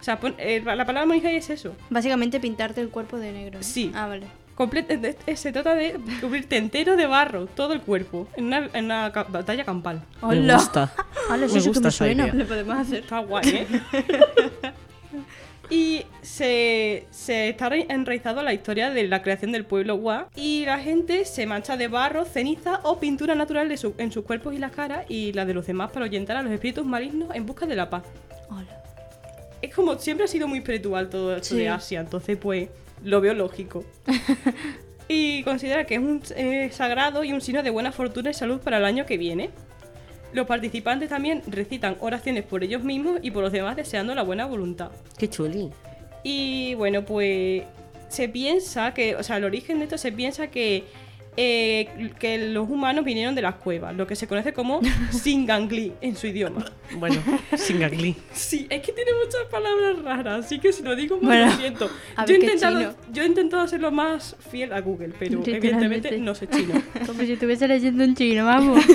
[0.00, 1.76] O sea, pon- eh, la palabra monihei es eso.
[1.90, 3.58] Básicamente pintarte el cuerpo de negro.
[3.62, 3.92] Sí.
[3.94, 4.26] Ah, vale.
[4.56, 4.96] Comple- de-
[5.26, 9.10] de- se trata de cubrirte entero de barro, todo el cuerpo, en una, en una
[9.12, 10.02] ca- batalla campal.
[10.22, 10.54] Me Hola.
[10.56, 10.92] gusta.
[11.30, 12.24] Hola, eso Me que gusta me esa suena.
[12.24, 12.34] idea.
[12.34, 12.98] Lo podemos hacer.
[13.00, 13.66] Está guay, ¿eh?
[15.70, 20.78] y se, se está enraizado la historia de la creación del pueblo Gua y la
[20.78, 24.58] gente se mancha de barro, ceniza o pintura natural de su- en sus cuerpos y
[24.58, 27.66] las caras y la de los demás para ahuyentar a los espíritus malignos en busca
[27.66, 28.02] de la paz.
[28.48, 28.79] Hola.
[29.62, 31.58] Es como siempre ha sido muy espiritual todo esto Sí.
[31.58, 32.68] de Asia, entonces pues
[33.04, 33.84] lo veo lógico.
[35.08, 38.60] y considera que es un eh, sagrado y un signo de buena fortuna y salud
[38.60, 39.50] para el año que viene.
[40.32, 44.46] Los participantes también recitan oraciones por ellos mismos y por los demás deseando la buena
[44.46, 44.90] voluntad.
[45.18, 45.70] Qué chuli.
[46.22, 47.64] Y bueno, pues
[48.08, 50.84] se piensa que, o sea, el origen de esto se piensa que,
[51.36, 56.16] eh, que los humanos vinieron de las cuevas, lo que se conoce como Singangli en
[56.16, 56.64] su idioma.
[56.96, 57.16] Bueno,
[57.56, 58.16] Singagli.
[58.32, 61.90] Sí, es que tiene muchas palabras raras, así que si lo digo, Bueno, lo siento.
[62.26, 66.34] Yo he, intentado, yo he intentado ser lo más fiel a Google, pero evidentemente no
[66.34, 66.74] sé chino.
[67.06, 68.84] Como si estuviese leyendo en chino, vamos.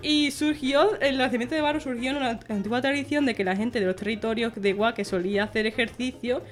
[0.00, 3.80] Y surgió, el nacimiento de barro surgió en una antigua tradición de que la gente
[3.80, 6.42] de los territorios de Gua que solía hacer ejercicio,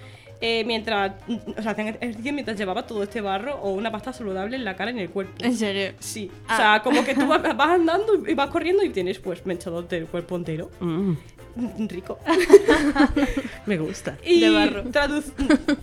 [0.41, 1.12] eh, mientras,
[1.57, 4.76] o sea, hacían ejercicio mientras llevaba todo este barro o una pasta saludable en la
[4.76, 5.32] cara y en el cuerpo.
[5.45, 5.93] ¿En serio?
[5.99, 6.57] Sí, o Ah.
[6.57, 10.07] sea, como que tú vas, vas andando y vas corriendo y tienes pues mechador del
[10.07, 10.70] cuerpo entero.
[10.80, 11.14] Mm,
[11.89, 12.18] Rico.
[13.66, 14.18] me gusta.
[14.24, 14.84] Y De barro.
[14.84, 15.22] tradu-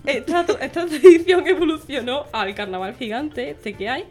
[0.05, 4.05] esta, esta tradición evolucionó al carnaval gigante este que hay.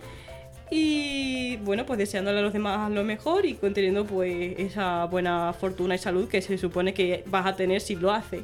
[0.74, 5.94] Y bueno, pues deseándole a los demás lo mejor y conteniendo pues esa buena fortuna
[5.94, 8.42] y salud que se supone que vas a tener si lo haces.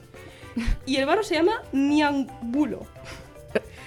[0.86, 2.86] Y el barro se llama Niangulo.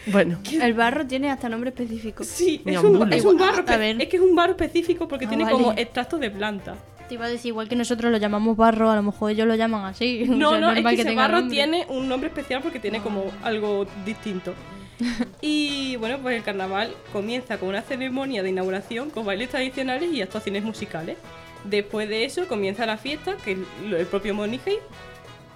[0.07, 2.23] Bueno, El barro tiene hasta nombre específico.
[2.23, 3.15] Sí, es un, Niambulo.
[3.15, 3.63] es un barro.
[3.67, 4.01] A ver.
[4.01, 5.55] Es que es un barro específico porque Ah, tiene vale.
[5.55, 6.75] como extractos de planta.
[7.07, 9.53] Te iba a decir, igual que nosotros lo llamamos barro, a lo mejor ellos lo
[9.55, 10.23] llaman así.
[10.29, 11.55] O No, sea, no, es normal que ese tenga barro nombre.
[11.55, 14.53] tiene un nombre especial porque tiene como algo distinto.
[15.41, 20.21] Y bueno, pues el carnaval comienza con una ceremonia de inauguración con bailes tradicionales y
[20.21, 21.17] actuaciones musicales.
[21.63, 24.77] Después de eso comienza la fiesta, que es el propio Monihei.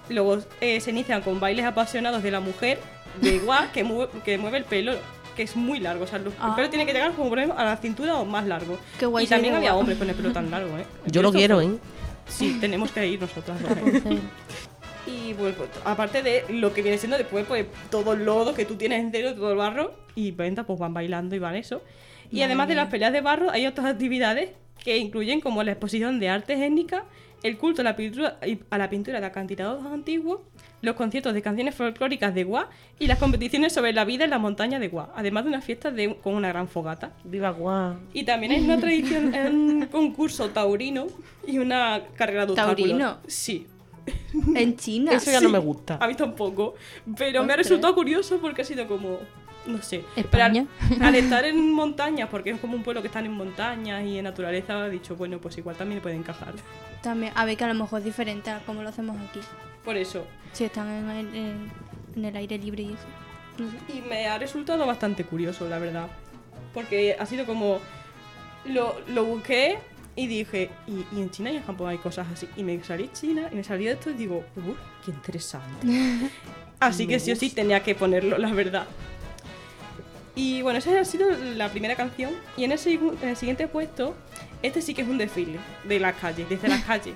[0.08, 2.78] Luego eh, se inician con bailes apasionados de la mujer
[3.20, 4.92] de igual que, mue- que mueve el pelo,
[5.36, 6.04] que es muy largo.
[6.04, 6.54] O sea, el Ah.
[6.54, 8.78] pelo tiene que llegar como por ejemplo, a la cintura o más largo.
[8.98, 10.84] Qué guay y también había hombres con el pelo tan largo, ¿eh?
[11.06, 11.78] yo lo quiero, fue- ¿eh?
[12.28, 13.58] Sí, tenemos que ir nosotras.
[15.06, 18.64] Y pues, pues, aparte de lo que viene siendo después, pues todo el lodo que
[18.64, 21.82] tú tienes entero, todo el barro, y venta, pues van bailando y van eso.
[22.32, 24.50] Y además de las peleas de barro, hay otras actividades
[24.82, 27.04] que incluyen como la exposición de artes étnicas,
[27.42, 28.38] el culto a la pintura,
[28.70, 30.40] a la pintura de acantilados antiguos,
[30.82, 34.38] los conciertos de canciones folclóricas de Gua y las competiciones sobre la vida en la
[34.38, 37.12] montaña de Gua, además de una fiesta de, con una gran fogata.
[37.24, 37.96] Viva guau.
[38.12, 41.06] Y también hay una tradición, un concurso taurino
[41.46, 42.76] y una carrera de obstáculos.
[42.76, 43.18] ¿Taurino?
[43.26, 43.66] Sí.
[44.54, 45.12] En China.
[45.12, 45.98] Eso ya no me gusta.
[46.00, 46.74] A mí tampoco.
[47.16, 49.18] Pero me ha resultado curioso porque ha sido como.
[49.66, 50.04] No sé.
[50.14, 50.66] Pero España.
[51.00, 54.18] al, al estar en montañas, porque es como un pueblo que están en montañas y
[54.18, 56.54] en naturaleza, he dicho, bueno, pues igual también puede encajar.
[57.02, 59.40] También, a ver que a lo mejor es diferente a como lo hacemos aquí.
[59.84, 60.26] Por eso.
[60.52, 61.70] Si están en el, en-
[62.16, 63.06] en el aire libre y eso.
[63.58, 63.76] No sé.
[63.98, 66.08] Y me ha resultado bastante curioso, la verdad.
[66.74, 67.78] Porque ha sido como.
[68.64, 69.78] Lo, lo busqué
[70.16, 72.48] y dije, y, y en China y en Japón hay cosas así.
[72.56, 74.72] Y me salí China y me salió esto y digo, ¡uh,
[75.04, 75.86] qué interesante!
[76.80, 78.86] así que sí o sí tenía que ponerlo, la verdad.
[80.36, 82.32] Y bueno, esa ha sido la primera canción.
[82.56, 82.78] Y en el,
[83.22, 84.14] en el siguiente puesto,
[84.62, 87.14] este sí que es un desfile de las calles, desde las calles.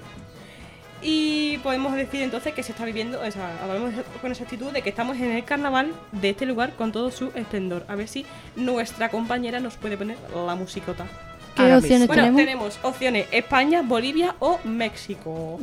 [1.03, 4.91] Y podemos decir entonces que se está viviendo, o sea, hablamos con exactitud de que
[4.91, 7.85] estamos en el carnaval de este lugar con todo su esplendor.
[7.89, 11.07] A ver si nuestra compañera nos puede poner la musicota.
[11.55, 12.41] ¿Qué Ahora opciones Bueno, tenemos?
[12.43, 15.59] tenemos opciones España, Bolivia o México.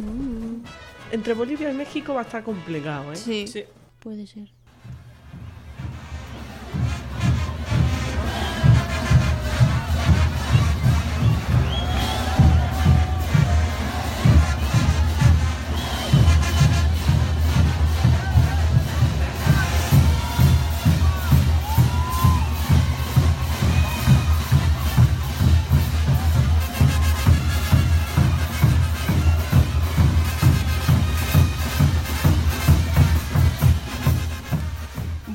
[1.11, 3.15] Entre Bolivia y México va a estar complicado, ¿eh?
[3.15, 3.47] Sí.
[3.47, 3.63] Sí.
[3.99, 4.49] Puede ser.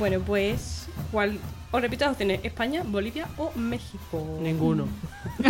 [0.02, 1.38] Bueno, pues, ¿cuál?
[1.70, 4.36] Os repito las opciones, España, Bolivia o México.
[4.42, 4.88] Ninguno.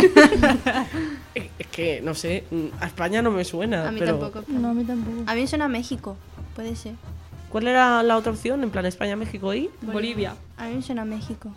[1.33, 2.43] es, es que, no sé,
[2.79, 3.87] a España no me suena.
[3.87, 4.45] A mí pero tampoco.
[4.47, 5.23] No, a mí tampoco.
[5.25, 6.15] A mí me suena a México.
[6.55, 6.93] Puede ser.
[7.49, 8.61] ¿Cuál era la otra opción?
[8.61, 9.71] En plan España, México y.
[9.81, 10.35] Bolivia.
[10.55, 11.49] A mí me suena a México.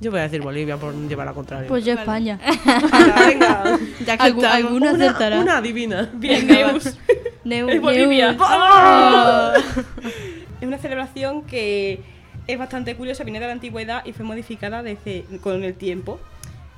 [0.00, 1.68] Yo voy a decir Bolivia por llevar la contraria.
[1.68, 2.40] Pues yo España.
[2.64, 3.78] Venga, venga.
[4.06, 4.44] Ya que Algu- estamos.
[4.46, 5.40] alguno Una, acertará.
[5.40, 6.08] una adivina.
[6.14, 6.96] Bien, Neus.
[7.44, 8.32] Neu- Es Bolivia.
[8.32, 9.62] ¡Vamos!
[10.60, 12.00] Es una celebración que
[12.46, 16.18] es bastante curiosa, viene de la antigüedad y fue modificada desde, con el tiempo.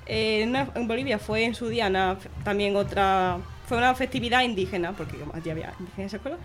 [0.07, 3.39] Eh, en, una- en Bolivia fue en su día una- también otra.
[3.67, 6.37] Fue una festividad indígena, porque allí había indígenas escuela,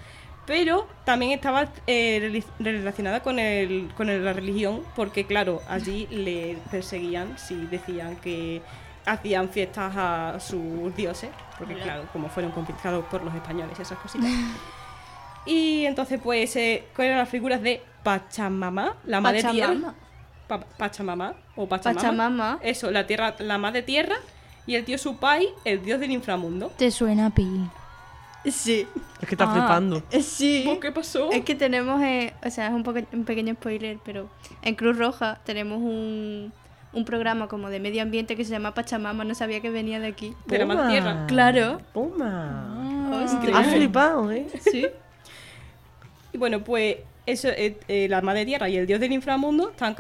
[0.46, 6.58] pero también estaba eh, relacionada con, el, con el- la religión, porque claro, allí le
[6.70, 8.62] perseguían si decían que
[9.08, 13.98] hacían fiestas a sus dioses, porque claro, como fueron conquistados por los españoles y esas
[13.98, 14.30] cositas.
[15.48, 19.68] Y entonces, pues, eh, ¿cuáles eran las figuras de Pachamama, la madre tierra?
[19.74, 19.96] Pachamama.
[20.48, 22.02] Pa- Pachamama o Pachamama.
[22.02, 22.60] Pachamama.
[22.62, 24.16] Eso, la tierra, la madre tierra
[24.68, 26.72] y el tío Supai, el dios del inframundo.
[26.78, 27.48] Te suena a Pi.
[28.52, 28.86] Sí.
[29.22, 29.54] Es que está Ah.
[29.54, 30.04] flipando.
[30.22, 30.64] Sí.
[30.68, 31.32] ¿Vos ¿Qué pasó?
[31.32, 34.30] Es que tenemos, eh, o sea, es un, poco, un pequeño spoiler, pero
[34.62, 36.54] en Cruz Roja tenemos un,
[36.94, 40.08] un programa como de medio ambiente que se llama Pachamama, no sabía que venía de
[40.08, 40.36] aquí.
[40.46, 41.26] De la tierra.
[41.28, 41.82] Claro.
[41.92, 43.22] Toma.
[43.24, 43.58] Hostia.
[43.58, 44.46] Has flipado, ¿eh?
[44.62, 44.86] Sí.
[46.36, 49.96] Y bueno, pues eso, eh, eh, la madre tierra y el dios del inframundo, están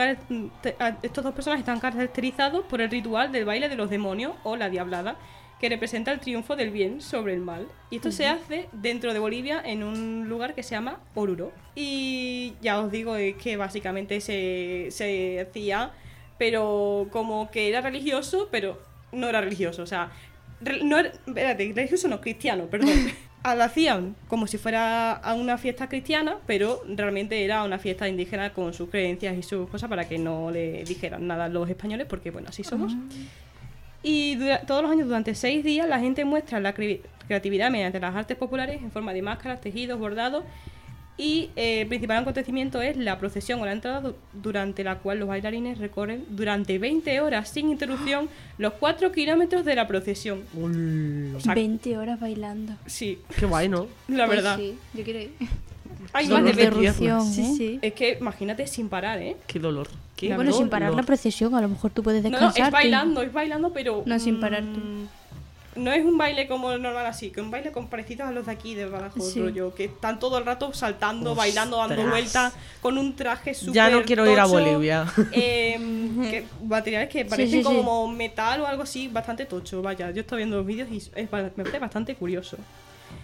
[1.01, 4.69] estos dos personajes están caracterizados por el ritual del baile de los demonios o la
[4.69, 5.15] diablada,
[5.61, 7.69] que representa el triunfo del bien sobre el mal.
[7.89, 11.53] Y esto se hace dentro de Bolivia en un lugar que se llama Oruro.
[11.73, 15.93] Y ya os digo es que básicamente se, se hacía,
[16.37, 18.81] pero como que era religioso, pero
[19.13, 19.83] no era religioso.
[19.83, 20.11] O sea,
[20.83, 22.89] no era, espérate, religioso no, cristiano, perdón.
[23.53, 28.53] Lo hacían como si fuera a una fiesta cristiana, pero realmente era una fiesta indígena
[28.53, 32.07] con sus creencias y sus cosas para que no le dijeran nada a los españoles,
[32.09, 32.93] porque bueno, así somos.
[34.01, 34.37] Y
[34.67, 38.37] todos los años, durante seis días, la gente muestra la cre- creatividad mediante las artes
[38.37, 40.43] populares en forma de máscaras, tejidos, bordados.
[41.17, 45.19] Y eh, el principal acontecimiento es la procesión o la entrada, du- durante la cual
[45.19, 50.41] los bailarines recorren durante 20 horas sin interrupción los 4 kilómetros de la procesión.
[51.35, 52.73] O sea, 20 horas bailando.
[52.85, 53.87] sí, Qué guay, ¿no?
[54.09, 54.57] la Pues verdad.
[54.57, 55.31] sí, yo quiero ir.
[56.11, 56.79] Hay Dolor más de de 20.
[56.79, 57.01] piernas.
[57.01, 57.79] Interrupción, Sí, sí.
[57.81, 59.37] Es que imagínate sin parar, ¿eh?
[59.47, 59.87] Qué dolor.
[60.17, 60.69] Qué Bueno, sin dolor.
[60.69, 62.67] parar la procesión, a lo mejor tú puedes No, no, descansar.
[62.67, 64.03] es bailando, es bailando, pero.
[64.05, 64.79] No, sin parar tú.
[65.75, 68.45] No es un baile como el normal así, que un baile con parecidos a los
[68.45, 69.41] de aquí de Badajoz, Sí.
[69.41, 72.09] rollo, que están todo el rato saltando, bailando, dando Ostras.
[72.11, 75.05] vueltas, con un traje súper Ya no quiero ir a tocho, Bolivia.
[75.33, 77.63] em, que- materiales que parecen sí, sí.
[77.63, 80.11] como metal o algo así, bastante tocho, vaya.
[80.11, 82.57] Yo estoy viendo los vídeos y es, me parece bastante curioso.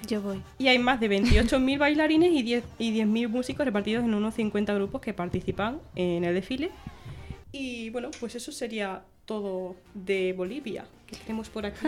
[0.08, 0.42] Yo voy.
[0.58, 4.74] Y hay más de 28.000 bailarines y 10 y 10.000 músicos repartidos en unos 50
[4.74, 6.72] grupos que participan en el desfile.
[7.52, 11.88] Y bueno, pues eso sería todo de Bolivia que tenemos por aquí.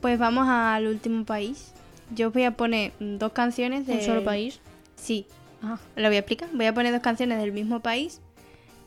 [0.00, 1.72] Pues vamos al último país.
[2.14, 3.94] Yo os voy a poner dos canciones de...
[3.94, 4.60] ¿Un solo país?
[4.96, 5.26] Sí.
[5.62, 5.78] Ah.
[5.96, 6.48] Lo voy a explicar.
[6.52, 8.20] Voy a poner dos canciones del mismo país,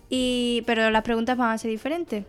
[0.09, 0.63] y...
[0.65, 2.25] pero las preguntas van a ser diferentes.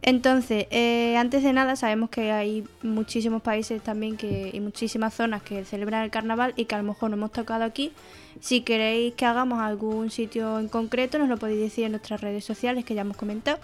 [0.00, 5.42] Entonces, eh, antes de nada, sabemos que hay muchísimos países también que, y muchísimas zonas
[5.42, 7.92] que celebran el carnaval y que a lo mejor no hemos tocado aquí.
[8.40, 12.44] Si queréis que hagamos algún sitio en concreto, nos lo podéis decir en nuestras redes
[12.44, 13.58] sociales que ya hemos comentado.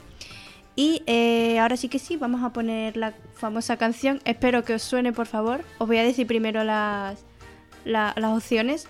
[0.76, 4.20] Y eh, ahora sí que sí, vamos a poner la famosa canción.
[4.24, 5.60] Espero que os suene, por favor.
[5.78, 7.24] Os voy a decir primero las,
[7.84, 8.88] la- las opciones.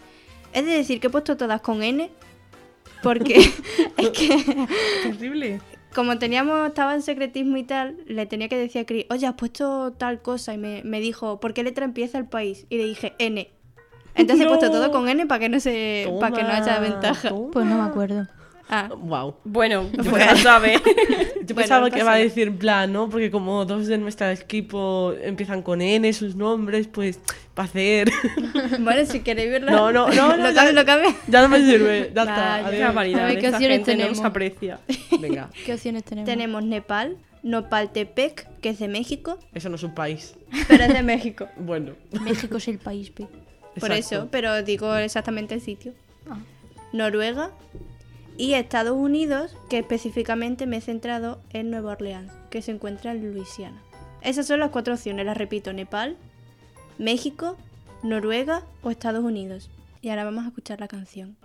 [0.54, 2.10] Es de decir que he puesto todas con N.
[3.02, 3.34] Porque
[3.98, 4.66] es que
[5.02, 5.60] Terrible.
[5.94, 9.34] como teníamos, estaba en secretismo y tal, le tenía que decir a Chris, oye, has
[9.34, 10.54] puesto tal cosa.
[10.54, 12.64] Y me, me dijo, ¿por qué letra empieza el país?
[12.70, 13.50] Y le dije, N.
[14.14, 17.28] Entonces he puesto todo con N para que no se, para que no haya ventaja.
[17.28, 17.50] toma.
[17.52, 18.26] Pues no me acuerdo.
[18.68, 19.36] Ah, Wow.
[19.44, 20.80] Bueno, pues ya sabes.
[21.44, 23.08] Yo pensaba no que iba a decir en plan, ¿no?
[23.10, 27.20] Porque como dos de nuestro equipo empiezan con N, sus nombres, pues,
[27.54, 28.10] para hacer.
[28.80, 29.70] bueno, si queréis verlo.
[29.70, 31.14] No, no, no, no, lo ya- lo cambio.
[31.28, 32.10] ya no me sirve.
[32.14, 32.60] Ya está.
[32.60, 32.80] Qué adiós.
[32.86, 33.24] barbaridad.
[33.24, 34.16] A ver, ¿qué esta opciones no tenemos?
[34.18, 34.80] nos aprecia.
[35.20, 36.26] Venga, ¿Qué opciones tenemos?
[36.30, 40.34] Tenemos Nepal, Nopaltepec, que es de México, eso no es un país.
[40.68, 41.48] pero es de México.
[41.58, 41.92] Bueno.
[42.22, 43.26] México es el país, pe.
[43.78, 45.92] Por eso, pero digo exactamente el sitio.
[46.30, 46.38] Ah.
[46.92, 47.50] Noruega
[48.36, 53.32] y Estados Unidos, que específicamente me he centrado en Nueva Orleans, que se encuentra en
[53.32, 53.80] Luisiana.
[54.22, 56.16] Esas son las cuatro opciones, las repito, Nepal,
[56.98, 57.56] México,
[58.02, 59.70] Noruega o Estados Unidos.
[60.02, 61.36] Y ahora vamos a escuchar la canción.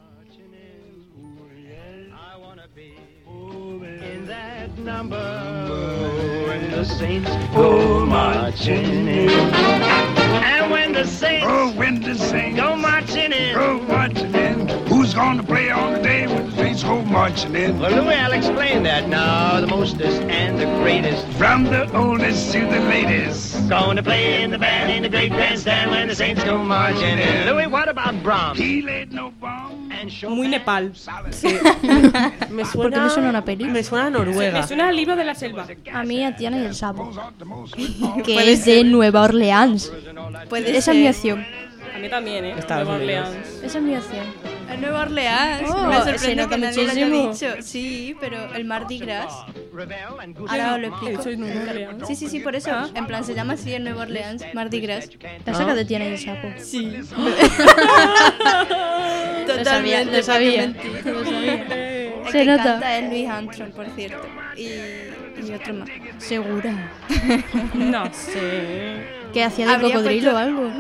[15.14, 17.80] Gonna play on the day when the saints go marching in?
[17.80, 19.60] Well, Louis, I'll explain that now.
[19.60, 21.26] The mostest and the greatest.
[21.38, 23.68] From the oldest to the latest.
[23.70, 27.18] Going to play in the band in the great grandstand when the saints go marching
[27.20, 27.46] in.
[27.46, 28.60] Louis, what about Brahms?
[28.60, 29.92] He laid no bomb.
[29.92, 30.92] And Muy Nepal.
[31.32, 31.48] Sí.
[32.50, 33.66] Me suena, ¿Por qué me suena una peli?
[33.66, 34.62] Me suena a Noruega.
[34.62, 35.68] Me suena al libro de la selva.
[35.94, 37.12] A mí, a Tiana y el sapo.
[38.24, 39.92] Que es de Nueva Orleans.
[40.48, 41.46] Puede Esa es mi opción.
[41.94, 42.56] A mí también, ¿eh?
[42.58, 43.28] Estados Nueva Unidos.
[43.28, 43.64] Orleans.
[43.64, 44.59] Esa es mi opción.
[44.72, 45.70] En Nueva Orleans.
[45.70, 47.48] Oh, me nota que nadie lo haya dicho.
[47.62, 49.34] Sí, pero el Mardi Gras.
[50.48, 51.24] Ahora os lo explico.
[51.24, 52.08] dicho Nueva Orleans.
[52.08, 52.72] Sí, sí, sí, por eso.
[52.94, 55.10] En plan, se llama así en Nueva Orleans, Mardi Gras.
[55.46, 56.48] La saca de Tiana y el sapo.
[56.58, 56.92] Sí.
[59.48, 60.74] Lo sabía, lo sabía.
[61.06, 61.54] Lo sabía.
[62.26, 62.64] El Se que nota.
[62.64, 64.22] canta es Luis Armstrong, por cierto.
[64.56, 64.68] Y,
[65.48, 65.90] y otro más.
[66.20, 66.92] Segura.
[67.74, 68.98] No sé.
[69.34, 70.72] Que hacía de cocodrilo o algo.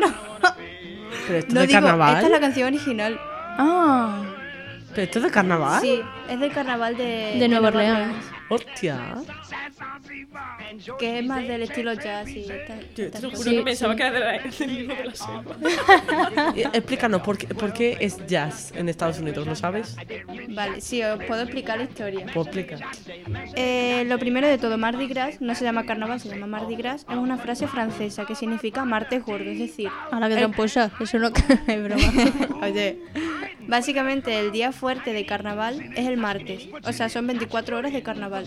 [1.27, 2.13] Pero esto No de digo, carnaval.
[2.15, 3.19] esta es la canción original.
[3.57, 4.21] Ah,
[4.93, 5.81] Pero esto de carnaval.
[5.81, 8.15] Sí, es del carnaval de, de Nueva Orleans.
[8.49, 9.15] Hostia.
[10.99, 13.53] Que es más del estilo jazz y esta- Yo te lo juro cosas.
[13.53, 15.55] que pensaba que era de la- del libro de la selva.
[16.73, 19.45] Explícanos, ¿por qué, ¿por qué es jazz en Estados Unidos?
[19.47, 19.95] ¿Lo sabes?
[20.49, 22.25] Vale, sí, os puedo explicar la historia.
[22.33, 22.77] Pues explica.
[23.55, 27.05] Eh, lo primero de todo, Mardi Gras no se llama carnaval, se llama Mardi Gras.
[27.09, 30.91] Es una frase francesa que significa martes gordo, es decir, A la que el- tramposa.
[30.99, 31.27] Eso no
[31.67, 32.03] es broma.
[32.63, 32.99] Oye,
[33.67, 38.01] básicamente el día fuerte de carnaval es el martes, o sea, son 24 horas de
[38.01, 38.38] carnaval.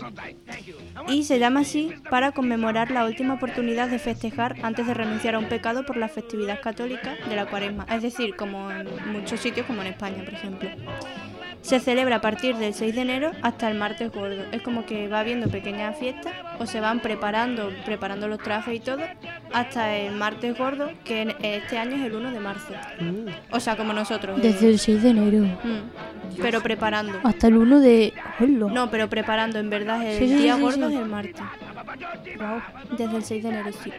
[1.07, 5.39] Y se llama así para conmemorar la última oportunidad de festejar antes de renunciar a
[5.39, 9.65] un pecado por la festividad católica de la cuaresma, es decir, como en muchos sitios,
[9.65, 10.69] como en España, por ejemplo.
[11.63, 14.43] Se celebra a partir del 6 de enero hasta el martes gordo.
[14.51, 18.79] Es como que va habiendo pequeñas fiestas o se van preparando, preparando los trajes y
[18.81, 18.99] todo,
[19.53, 22.73] hasta el martes gordo, que en- este año es el 1 de marzo.
[23.49, 24.37] O sea, como nosotros.
[24.39, 27.17] eh, Desde el 6 de enero mm, pero preparando.
[27.23, 28.13] hasta el 1 de.
[28.41, 28.67] ¡Hola!
[28.73, 30.95] No, pero preparando, en verdad, el Sí, sí, día sí, gordo sí.
[30.95, 31.41] es el martes.
[32.97, 33.91] Desde el 6 de enero, sí.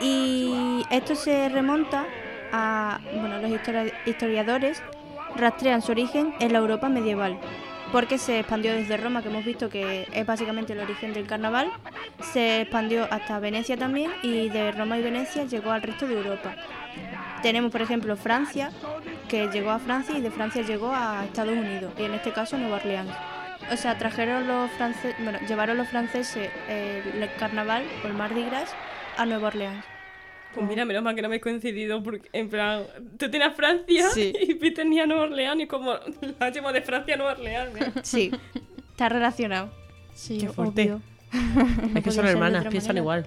[0.00, 2.04] Y esto se remonta
[2.52, 3.00] a.
[3.18, 4.82] Bueno, los histori- historiadores
[5.38, 7.38] rastrean su origen en la Europa medieval.
[7.92, 11.70] Porque se expandió desde Roma, que hemos visto que es básicamente el origen del carnaval,
[12.20, 16.54] se expandió hasta Venecia también y de Roma y Venecia llegó al resto de Europa.
[17.42, 18.70] Tenemos, por ejemplo, Francia,
[19.28, 22.58] que llegó a Francia y de Francia llegó a Estados Unidos, y en este caso
[22.58, 23.12] Nueva Orleans.
[23.72, 28.44] O sea, trajeron los franceses, bueno, llevaron los franceses eh, el carnaval o el Mardi
[28.44, 28.74] Gras
[29.16, 29.95] a Nueva Orleans.
[30.56, 32.82] Pues mira, menos mal que no habéis coincidido, porque en plan,
[33.18, 34.32] tú tenías Francia Sí.
[34.40, 35.94] y Pi tenía Nueva Orleans y como
[36.40, 37.76] la llevo de Francia a Nueva Orleans.
[37.80, 37.92] ¿eh?
[38.02, 38.30] Sí,
[38.90, 39.70] está relacionado.
[40.14, 40.82] Sí, Qué fuerte.
[40.84, 41.02] obvio.
[41.94, 43.02] Es que son hermanas, piensan manera.
[43.02, 43.26] igual.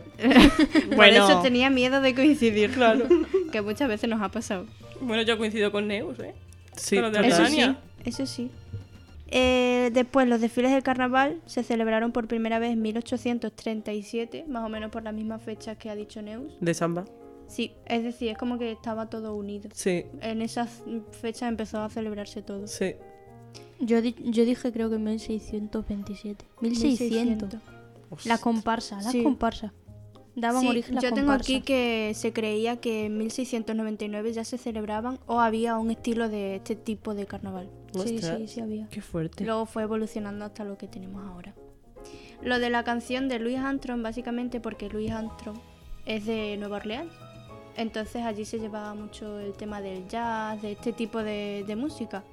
[0.96, 3.06] Por eso tenía miedo de coincidir, claro.
[3.52, 4.66] que muchas veces nos ha pasado.
[5.02, 6.34] Bueno, yo coincido con Neus, ¿eh?
[6.76, 7.28] Sí, Con lo de.
[7.28, 7.62] Eso sí,
[8.06, 8.50] eso sí.
[9.32, 14.70] Eh, después, los desfiles del carnaval se celebraron por primera vez en 1837, más o
[14.70, 16.58] menos por las mismas fechas que ha dicho Neus.
[16.60, 17.06] De samba.
[17.48, 19.70] Sí, es decir, es como que estaba todo unido.
[19.74, 20.84] Sí, En esas
[21.22, 22.68] fechas empezó a celebrarse todo.
[22.68, 22.96] sí.
[23.82, 26.46] Yo, di- yo dije creo que 1627.
[26.62, 27.50] 1600.
[27.50, 28.26] 1600.
[28.26, 29.24] La comparsa, la Sí.
[29.24, 29.74] comparsa.
[30.36, 31.66] Daban Sí, origen a yo tengo aquí comparsa.
[31.66, 36.76] que se creía que en 1699 ya se celebraban o había un estilo de este
[36.76, 37.70] tipo de carnaval.
[37.94, 38.88] Sí, sí, sí había.
[38.90, 39.44] Qué fuerte.
[39.46, 41.54] Luego fue evolucionando hasta lo que tenemos ahora.
[42.42, 45.58] Lo de la canción de Louis Armstrong, básicamente porque Louis Armstrong
[46.06, 47.12] es de Nueva Orleans.
[47.76, 52.24] Entonces allí se llevaba mucho el tema del jazz, de este tipo de, de música.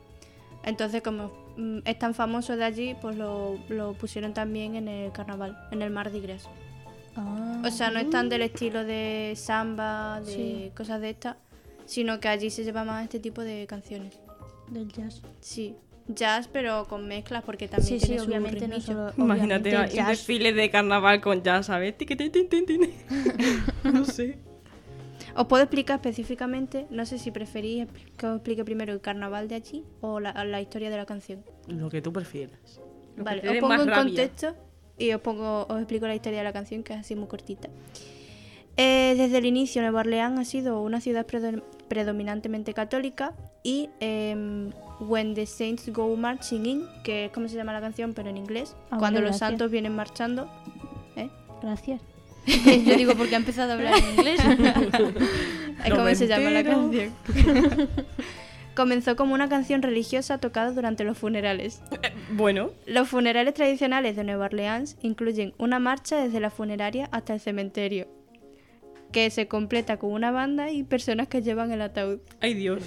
[0.65, 5.13] Entonces como mm, es tan famoso de allí, pues lo, lo pusieron también en el
[5.13, 6.49] carnaval, en el Mardi Gras.
[7.17, 10.73] Ah, O sea, no es tan del estilo de samba, de Sí.
[10.77, 11.37] cosas de estas,
[11.85, 14.19] sino que allí se lleva más este tipo de canciones.
[14.69, 15.23] Del jazz.
[15.41, 15.75] Sí.
[16.09, 19.13] jazz, pero con mezclas, porque también Sí, sí, su obviamente no solo.
[19.17, 21.95] Imagínate obviamente, un desfile de carnaval con jazz, ¿sabes?
[23.85, 24.39] No sé.
[25.35, 27.87] Os puedo explicar específicamente, no sé si preferís
[28.17, 31.45] que os explique primero el carnaval de allí o la, la historia de la canción.
[31.69, 32.81] Lo que tú prefieras.
[33.17, 34.55] Lo vale, os pongo en contexto
[34.97, 37.69] y os pongo, os explico la historia de la canción, que es así muy cortita.
[38.79, 43.35] Eh, desde el inicio, Nueva Orleans ha sido una ciudad predo- predominantemente católica
[43.67, 48.15] y em, When the Saints Go Marching In, que es como se llama la canción,
[48.15, 49.49] pero en inglés, Ah, cuando vale, los gracias.
[49.51, 50.49] santos vienen marchando,
[51.17, 51.29] ¿eh?
[51.63, 52.01] Gracias.
[52.47, 54.41] Yo digo porque ha empezado a hablar en inglés.
[54.41, 57.13] es No como se llama la canción.
[58.77, 61.81] Comenzó como una canción religiosa tocada durante los funerales.
[62.33, 67.41] Bueno, Los funerales tradicionales de Nueva Orleans incluyen una marcha desde la funeraria hasta el
[67.41, 68.07] cementerio,
[69.13, 72.19] que se completa con una banda y personas que llevan el ataúd.
[72.41, 72.83] ay Dios.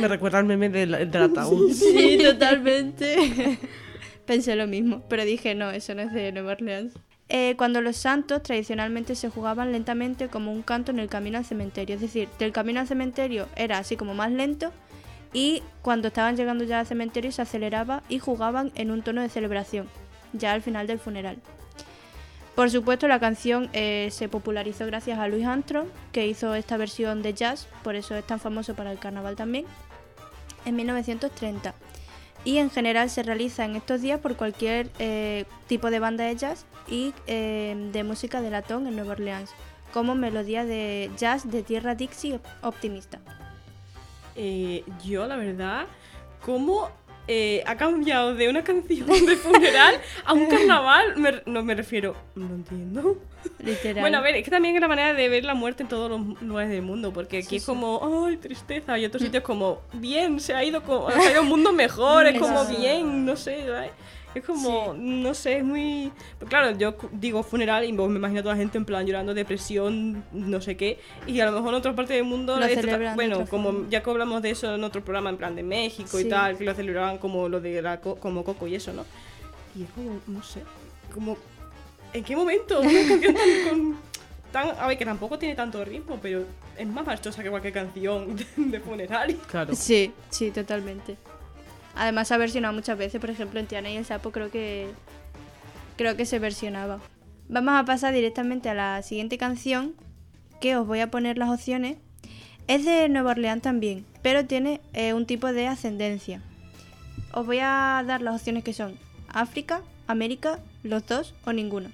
[0.00, 1.72] Me recuerda al meme del, del ataúd.
[1.72, 3.58] Sí, totalmente.
[4.26, 6.94] Pensé lo mismo, pero dije, no, eso no es de Nueva Orleans.
[7.28, 11.44] Eh, cuando los santos tradicionalmente se jugaban lentamente como un canto en el camino al
[11.44, 11.94] cementerio.
[11.94, 14.70] Es decir, del camino al cementerio era así como más lento
[15.32, 19.30] y cuando estaban llegando ya al cementerio se aceleraba y jugaban en un tono de
[19.30, 19.88] celebración,
[20.34, 21.38] ya al final del funeral.
[22.54, 27.22] Por supuesto, la canción eh, se popularizó gracias a Louis Armstrong, que hizo esta versión
[27.22, 29.64] de jazz, por eso es tan famoso para el carnaval también,
[30.66, 31.74] en 1930
[32.44, 36.34] y en general se realiza en estos días por cualquier eh, tipo de banda de
[36.36, 39.50] jazz y eh, de música de latón en Nueva Orleans,
[39.92, 43.18] como melodía de jazz de tierra Dixie op- optimista.
[45.04, 45.86] Yo, la verdad,
[46.44, 46.90] ¿cómo
[47.28, 49.94] eh, ha cambiado de una canción de funeral
[50.24, 51.16] a un carnaval?
[51.16, 53.16] Me- no me refiero, no entiendo.
[53.58, 54.00] Literal.
[54.02, 56.08] Bueno, a ver, es que también es la manera de ver la muerte en todos
[56.10, 60.38] los lugares del mundo, porque aquí es como, ay, tristeza, y otros sitios como, bien,
[60.40, 63.64] se ha ido, como, se ha ido un mundo mejor, es como, bien, no sé,
[63.66, 63.90] ¿sabes?
[64.34, 66.10] Es como, no sé, es muy...
[66.38, 69.06] Pero claro, yo digo funeral y vos me imagino a toda la gente en plan
[69.06, 72.58] llorando, depresión, no sé qué, y a lo mejor en otras partes del mundo...
[72.58, 73.86] Lo bueno, otra como forma.
[73.90, 76.28] ya que hablamos de eso en otro programa, en plan de México y Sí.
[76.30, 79.04] tal, que lo celebraban como lo de la co- como Coco y eso, ¿no?
[79.76, 80.62] Y es como, no sé,
[81.12, 81.36] como...
[82.14, 83.96] ¿En qué momento una canción tan, con,
[84.52, 84.70] tan...
[84.78, 86.44] A ver, que tampoco tiene tanto ritmo, pero
[86.76, 89.34] es más marchosa que cualquier canción de, de funeral.
[89.50, 89.74] Claro.
[89.74, 91.16] Sí, sí, totalmente.
[91.94, 94.88] Además se ha versionado muchas veces, por ejemplo en Tiana y el Sapo creo que
[95.96, 97.00] creo que se versionaba.
[97.48, 99.94] Vamos a pasar directamente a la siguiente canción,
[100.60, 101.98] que os voy a poner las opciones.
[102.66, 106.42] Es de Nueva Orleans también, pero tiene eh, un tipo de ascendencia.
[107.34, 108.96] Os voy a dar las opciones que son
[109.28, 111.90] África, América, los dos o ninguno.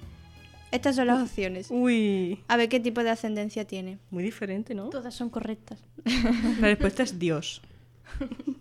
[0.71, 1.67] Estas son las opciones.
[1.71, 3.97] Uy, A ver qué tipo de ascendencia tiene.
[4.11, 4.89] muy diferente, ¿no?
[4.89, 5.79] Todas son correctas.
[6.61, 7.61] La respuesta es Dios.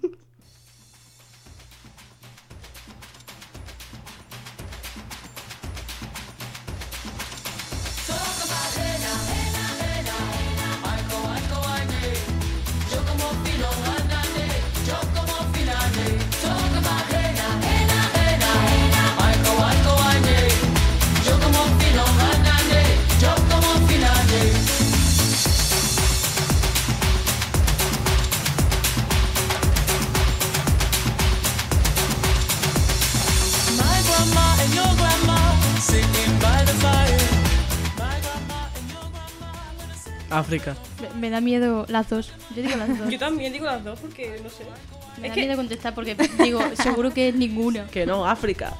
[40.30, 40.76] África.
[41.14, 42.32] Me, me da miedo las dos.
[42.54, 43.08] Yo digo las dos.
[43.10, 44.64] Yo también digo las dos porque, no sé.
[45.20, 47.86] Me Es da que- miedo contestar porque digo, seguro que es ninguna.
[47.86, 48.72] Que no, África.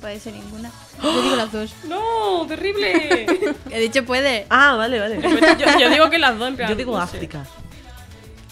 [0.00, 0.70] Puede ser ninguna.
[1.02, 1.74] Yo digo las dos.
[1.88, 2.46] ¡No!
[2.48, 3.26] ¡Terrible!
[3.70, 4.46] He dicho puede.
[4.50, 5.20] Ah, vale, vale.
[5.58, 6.68] yo, yo digo que las dos, en plan.
[6.70, 7.16] Yo digo no sé.
[7.16, 7.44] África.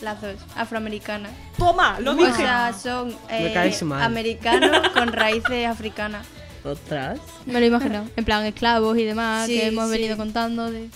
[0.03, 1.31] Las dos, afroamericanas.
[1.59, 2.01] ¡Toma!
[2.01, 2.33] ¡Lo O dije!
[2.33, 3.55] sea, son eh,
[4.01, 6.27] americanos con raíces africanas.
[6.65, 7.19] ¿Otras?
[7.45, 8.07] Me lo he imaginado.
[8.17, 9.93] En plan, esclavos y demás Sí, que hemos sí.
[9.93, 10.71] venido contando.
[10.71, 10.89] De...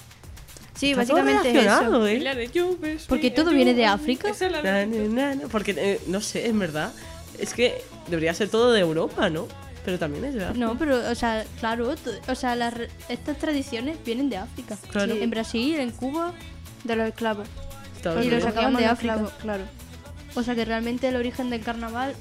[0.77, 2.07] Sí, Está todo básicamente es eso.
[2.07, 2.21] ¿eh?
[2.21, 3.87] La de lluvias, Porque todo viene de.
[3.87, 4.29] África.
[4.31, 6.93] Esa la Na, na, na, Porque, eh, no sé, en verdad.
[7.39, 9.47] Es que debería ser todo de Europa, ¿no?
[9.85, 10.67] Pero también es de África.
[10.67, 11.95] No, pero, o sea, claro,
[12.27, 12.75] o sea, las
[13.09, 14.77] estas tradiciones vienen de África.
[14.91, 15.15] Claro.
[15.15, 16.33] Sí, En Brasil, en Cuba,
[16.85, 17.47] De los esclavos.
[17.97, 19.31] Estados Y los sacaban de África.
[19.41, 19.65] claro.
[20.35, 22.15] o sea que realmente el origen del carnaval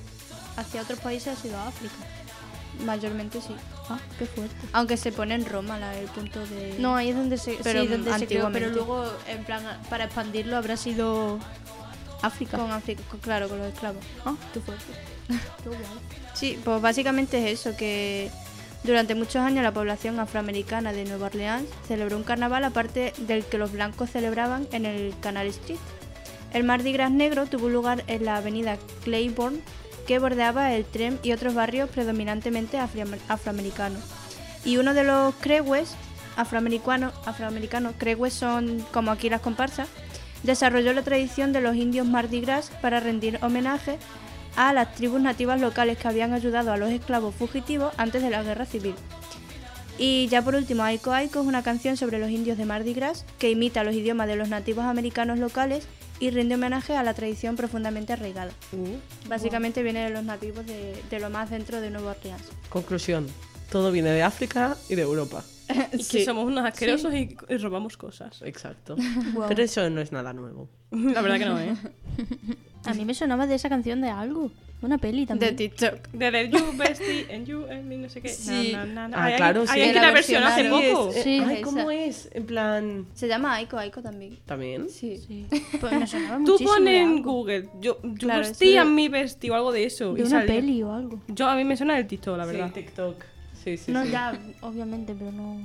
[0.58, 1.94] hacia otros países ha sido África.
[2.86, 3.56] Mayormente sí.
[3.90, 4.56] Ah, qué fuerte.
[4.74, 6.76] Aunque se pone en Roma la- el punto de.
[6.80, 10.06] No, ahí es donde se, Pero sí, donde se creó, pero luego, en plan, para
[10.06, 11.40] expandirlo habrá sido
[12.22, 12.58] África.
[12.58, 14.04] Con África, con- claro, con los esclavos.
[14.26, 14.86] Ah, qué fuerte.
[15.64, 15.80] Qué guay.
[16.34, 18.30] Sí, pues básicamente es eso, que
[18.84, 23.58] durante muchos años la población afroamericana de Nueva Orleans celebró un carnaval aparte del que
[23.58, 25.78] los blancos celebraban en el Canal Street.
[26.54, 29.60] El Mardi Gras negro tuvo lugar en la avenida Claiborne
[30.06, 34.02] que bordeaba el tren y otros barrios predominantemente afroamericanos.
[34.66, 35.96] Y uno de los crewes
[36.36, 39.88] afroamericanos, afroamericanos, crewes son como aquí las comparsas,
[40.44, 43.98] desarrolló la tradición de los indios Mardi Gras para rendir homenaje
[44.56, 48.44] a las tribus nativas locales que habían ayudado a los esclavos fugitivos antes de la
[48.44, 48.96] guerra civil.
[49.98, 53.26] Y ya por último, Aiko Aiko es una canción sobre los indios de Mardi Gras
[53.38, 55.88] que imita los idiomas de los nativos americanos locales
[56.20, 58.52] y rinde homenaje a la tradición profundamente arraigada.
[59.28, 62.44] Básicamente viene de los nativos de, de lo más dentro de Nueva Orleans.
[62.70, 63.28] Conclusión.
[63.72, 65.44] Todo viene de África y de Europa.
[65.94, 68.42] Y que somos unos asquerosos y, y robamos cosas.
[68.44, 68.96] Exacto.
[69.34, 69.48] Guau.
[69.48, 70.70] Pero eso no es nada nuevo.
[70.92, 71.76] La verdad que no, ¿eh?
[72.86, 74.52] A mí me sonaba de esa canción de algo.
[74.84, 75.56] Una peli también.
[75.56, 76.10] TikTok.
[76.12, 78.30] Desde You Bestie and You and Me, no sé qué.
[78.30, 78.72] Sí.
[78.74, 79.18] Na, na, na, na.
[79.18, 79.72] Ah, Hay claro, sí.
[79.74, 80.96] hay alguien que La versionó hace versionaron.
[80.98, 81.12] poco.
[81.14, 81.62] Sí, ay, esa.
[81.64, 82.30] ¿cómo es?
[82.34, 83.06] En plan...
[83.14, 84.38] Se llama Aiko Aiko también.
[84.46, 84.90] ¿También?
[84.90, 85.18] Sí.
[85.18, 85.46] Sí.
[85.80, 87.32] Pues me sonaba Tú muchísimo pon de en algo.
[87.34, 90.14] Google, yo, yo Claro, vestí eso a de- mi vestido o algo de eso.
[90.14, 90.48] De y una sale.
[90.48, 91.22] peli o algo.
[91.30, 92.68] Yo a mí me suena el TikTok, la verdad.
[92.68, 93.24] Sí, TikTok.
[93.64, 94.12] Sí, sí, no, sí.
[94.12, 95.58] ya, obviamente, pero no,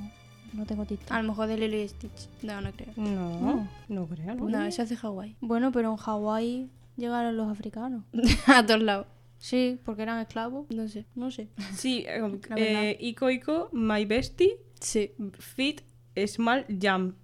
[0.52, 1.10] no tengo TikTok.
[1.10, 2.28] A lo mejor de Lilo y Stitch.
[2.42, 2.92] No, no creo.
[2.96, 4.48] No, no creo, ¿no?
[4.48, 5.34] No, eso es de Hawái.
[5.40, 8.04] Bueno, pero en Hawái llegaron los africanos.
[8.46, 9.06] a todos lados.
[9.38, 10.66] Sí, porque eran esclavos.
[10.70, 11.06] No sé.
[11.14, 11.48] No sé.
[11.74, 12.20] Sí, eh,
[12.56, 15.12] eh, Ico Ico, My Bestie, Sí.
[15.38, 15.82] Fit,
[16.26, 17.14] Small Jam.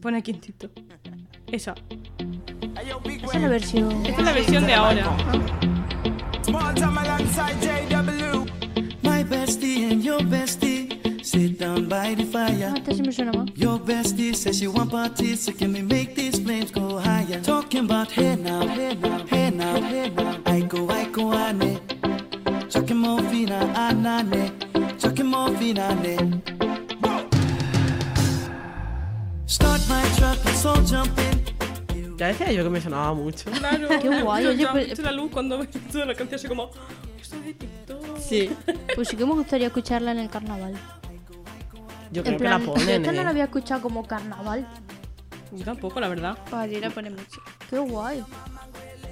[0.00, 0.72] Pone aquí en TikTok.
[1.50, 1.74] Esa.
[2.76, 4.06] Esa es la versión.
[4.06, 5.16] Esta es la versión de ahora.
[9.02, 10.71] My bestie and your bestie
[11.32, 12.72] sit down by the Ah, fire.
[13.06, 13.48] me suena más.
[13.56, 17.40] Your bestie says she want parties, so can we make these flames go higher?
[17.42, 20.40] Talking about hey now, hey now, hey now, hey now.
[20.46, 21.80] I go, I go, ane.
[22.68, 24.52] Chucking morphine, anane.
[25.00, 26.42] Chucking morphine, ane.
[29.46, 32.16] Start my truck, let's all jump in.
[32.18, 33.50] Ya decía yo que me sonaba mucho.
[33.50, 33.88] Claro.
[34.00, 36.70] Qué guay, Yo, oye, yo pues- la luz cuando visto la canción así como...
[37.20, 38.18] Esto es de TikTok.
[38.18, 38.50] Sí.
[38.94, 40.74] Pues sí que me gustaría escucharla en el carnaval.
[42.12, 43.24] Yo creo En que plan, la yo ponen, esta no ¿eh?
[43.24, 44.68] la había escuchado como carnaval.
[45.52, 46.38] Yo tampoco, la verdad.
[46.44, 47.40] Pues allí la pone mucho.
[47.68, 48.22] Qué guay.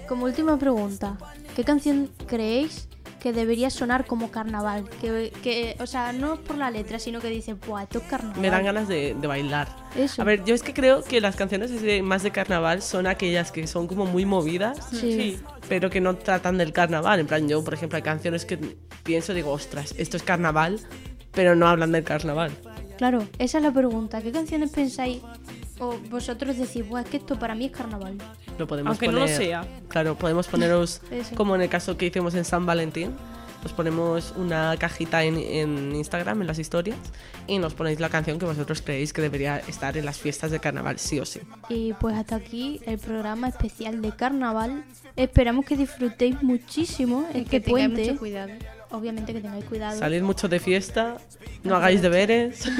[0.08, 1.16] Como última pregunta,
[1.56, 2.88] ¿qué canción creéis
[3.20, 4.88] que debería sonar como carnaval?
[5.00, 8.40] Que, que, o sea, no por la letra, sino que dice, ¡buah, esto es carnaval!
[8.40, 9.68] Me dan ganas de, de bailar.
[9.96, 10.22] Eso.
[10.22, 11.70] A ver, yo es que creo que las canciones
[12.02, 15.38] más de carnaval son aquellas que son como muy movidas, Sí.
[15.68, 17.20] pero que no tratan del carnaval.
[17.20, 18.58] En plan, yo, por ejemplo, hay canciones que
[19.04, 20.80] pienso, digo, ostras, esto es carnaval,
[21.32, 22.50] pero no hablan del carnaval.
[23.00, 24.20] Claro, esa es la pregunta.
[24.20, 25.22] ¿Qué canciones pensáis
[25.78, 28.18] o vosotros decís, Buah, es que esto para mí es carnaval?
[28.58, 29.66] Lo podemos Aunque no lo sea.
[29.88, 31.00] Claro, podemos poneros,
[31.34, 33.12] como en el caso que hicimos en San Valentín,
[33.64, 36.98] os ponemos una cajita en, en Instagram, en las historias,
[37.46, 40.60] y nos ponéis la canción que vosotros creéis que debería estar en las fiestas de
[40.60, 41.40] carnaval, sí o sí.
[41.70, 44.84] Y pues hasta aquí el programa especial de carnaval.
[45.16, 48.10] Esperamos que disfrutéis muchísimo Y este que tengáis puente.
[48.10, 48.52] mucho cuidado.
[48.90, 49.98] Obviamente que tengáis cuidado.
[49.98, 51.16] Salid mucho de fiesta,
[51.62, 52.64] no hagáis deberes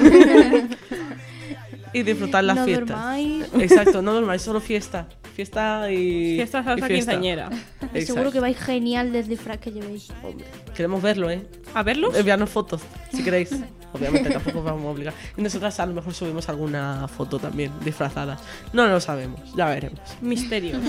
[1.93, 2.89] y disfrutad las no fiestas.
[2.89, 3.45] dormáis.
[3.59, 5.07] Exacto, no dormáis, solo fiesta.
[5.35, 6.35] Fiesta y.
[6.35, 7.11] Fiesta y salsa fiesta.
[7.13, 7.49] quinceañera.
[7.81, 8.05] Exacto.
[8.05, 10.09] Seguro que vais genial del disfraz que llevéis.
[10.23, 10.45] Hombre,
[10.75, 11.45] Queremos verlo, ¿eh?
[11.73, 12.15] ¿A verlos?
[12.15, 12.81] Enviarnos fotos,
[13.13, 13.51] si queréis.
[13.93, 15.13] Obviamente tampoco os vamos a obligar.
[15.35, 18.37] Y nosotras a lo mejor subimos alguna foto también disfrazada.
[18.71, 19.99] No lo sabemos, ya veremos.
[20.21, 20.79] Misterios.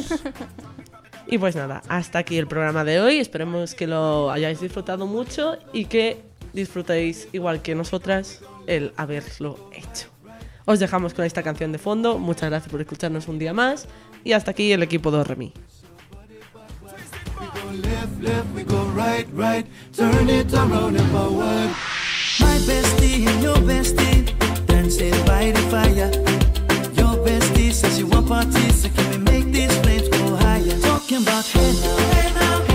[1.27, 3.19] Y pues nada, hasta aquí el programa de hoy.
[3.19, 6.21] Esperemos que lo hayáis disfrutado mucho y que
[6.53, 10.09] disfrutéis igual que nosotras el haberlo hecho.
[10.65, 12.19] Os dejamos con esta canción de fondo.
[12.19, 13.89] Muchas gracias por escucharnos un día más.
[14.25, 15.53] Y hasta aquí el equipo de Remy.
[31.13, 31.97] can buy hair now.
[32.15, 32.72] Hey now.